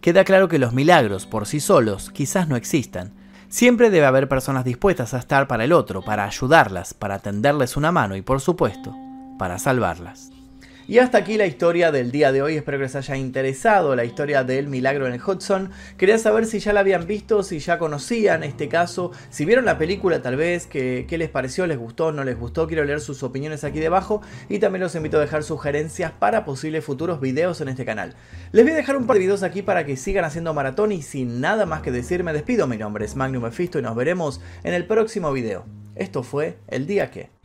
Queda 0.00 0.24
claro 0.24 0.48
que 0.48 0.58
los 0.58 0.72
milagros 0.72 1.26
por 1.26 1.46
sí 1.46 1.60
solos 1.60 2.10
quizás 2.10 2.48
no 2.48 2.56
existan. 2.56 3.12
Siempre 3.48 3.90
debe 3.90 4.06
haber 4.06 4.28
personas 4.28 4.64
dispuestas 4.64 5.14
a 5.14 5.18
estar 5.18 5.46
para 5.46 5.64
el 5.64 5.72
otro, 5.72 6.02
para 6.02 6.24
ayudarlas, 6.24 6.92
para 6.94 7.20
tenderles 7.20 7.76
una 7.76 7.92
mano 7.92 8.16
y 8.16 8.22
por 8.22 8.40
supuesto, 8.40 8.96
para 9.38 9.60
salvarlas. 9.60 10.31
Y 10.88 10.98
hasta 10.98 11.18
aquí 11.18 11.36
la 11.36 11.46
historia 11.46 11.92
del 11.92 12.10
día 12.10 12.32
de 12.32 12.42
hoy, 12.42 12.56
espero 12.56 12.76
que 12.76 12.84
les 12.84 12.96
haya 12.96 13.16
interesado 13.16 13.94
la 13.94 14.04
historia 14.04 14.42
del 14.42 14.66
milagro 14.66 15.06
en 15.06 15.12
el 15.12 15.22
Hudson. 15.22 15.70
Quería 15.96 16.18
saber 16.18 16.44
si 16.44 16.58
ya 16.58 16.72
la 16.72 16.80
habían 16.80 17.06
visto, 17.06 17.44
si 17.44 17.60
ya 17.60 17.78
conocían 17.78 18.42
este 18.42 18.68
caso, 18.68 19.12
si 19.30 19.44
vieron 19.44 19.64
la 19.64 19.78
película 19.78 20.20
tal 20.22 20.34
vez, 20.34 20.66
qué 20.66 21.06
les 21.08 21.28
pareció, 21.28 21.68
les 21.68 21.78
gustó, 21.78 22.10
no 22.10 22.24
les 22.24 22.36
gustó, 22.36 22.66
quiero 22.66 22.84
leer 22.84 23.00
sus 23.00 23.22
opiniones 23.22 23.62
aquí 23.62 23.78
debajo 23.78 24.22
y 24.48 24.58
también 24.58 24.82
los 24.82 24.96
invito 24.96 25.18
a 25.18 25.20
dejar 25.20 25.44
sugerencias 25.44 26.10
para 26.10 26.44
posibles 26.44 26.84
futuros 26.84 27.20
videos 27.20 27.60
en 27.60 27.68
este 27.68 27.84
canal. 27.84 28.14
Les 28.50 28.64
voy 28.64 28.72
a 28.72 28.76
dejar 28.76 28.96
un 28.96 29.06
par 29.06 29.14
de 29.14 29.20
videos 29.20 29.44
aquí 29.44 29.62
para 29.62 29.86
que 29.86 29.96
sigan 29.96 30.24
haciendo 30.24 30.52
maratón 30.52 30.90
y 30.90 31.02
sin 31.02 31.40
nada 31.40 31.64
más 31.64 31.82
que 31.82 31.92
decir 31.92 32.24
me 32.24 32.32
despido, 32.32 32.66
mi 32.66 32.76
nombre 32.76 33.04
es 33.04 33.14
Magnum 33.14 33.44
Mephisto 33.44 33.78
y 33.78 33.82
nos 33.82 33.94
veremos 33.94 34.40
en 34.64 34.74
el 34.74 34.84
próximo 34.86 35.32
video. 35.32 35.64
Esto 35.94 36.24
fue 36.24 36.58
El 36.66 36.88
Día 36.88 37.10
Que... 37.12 37.41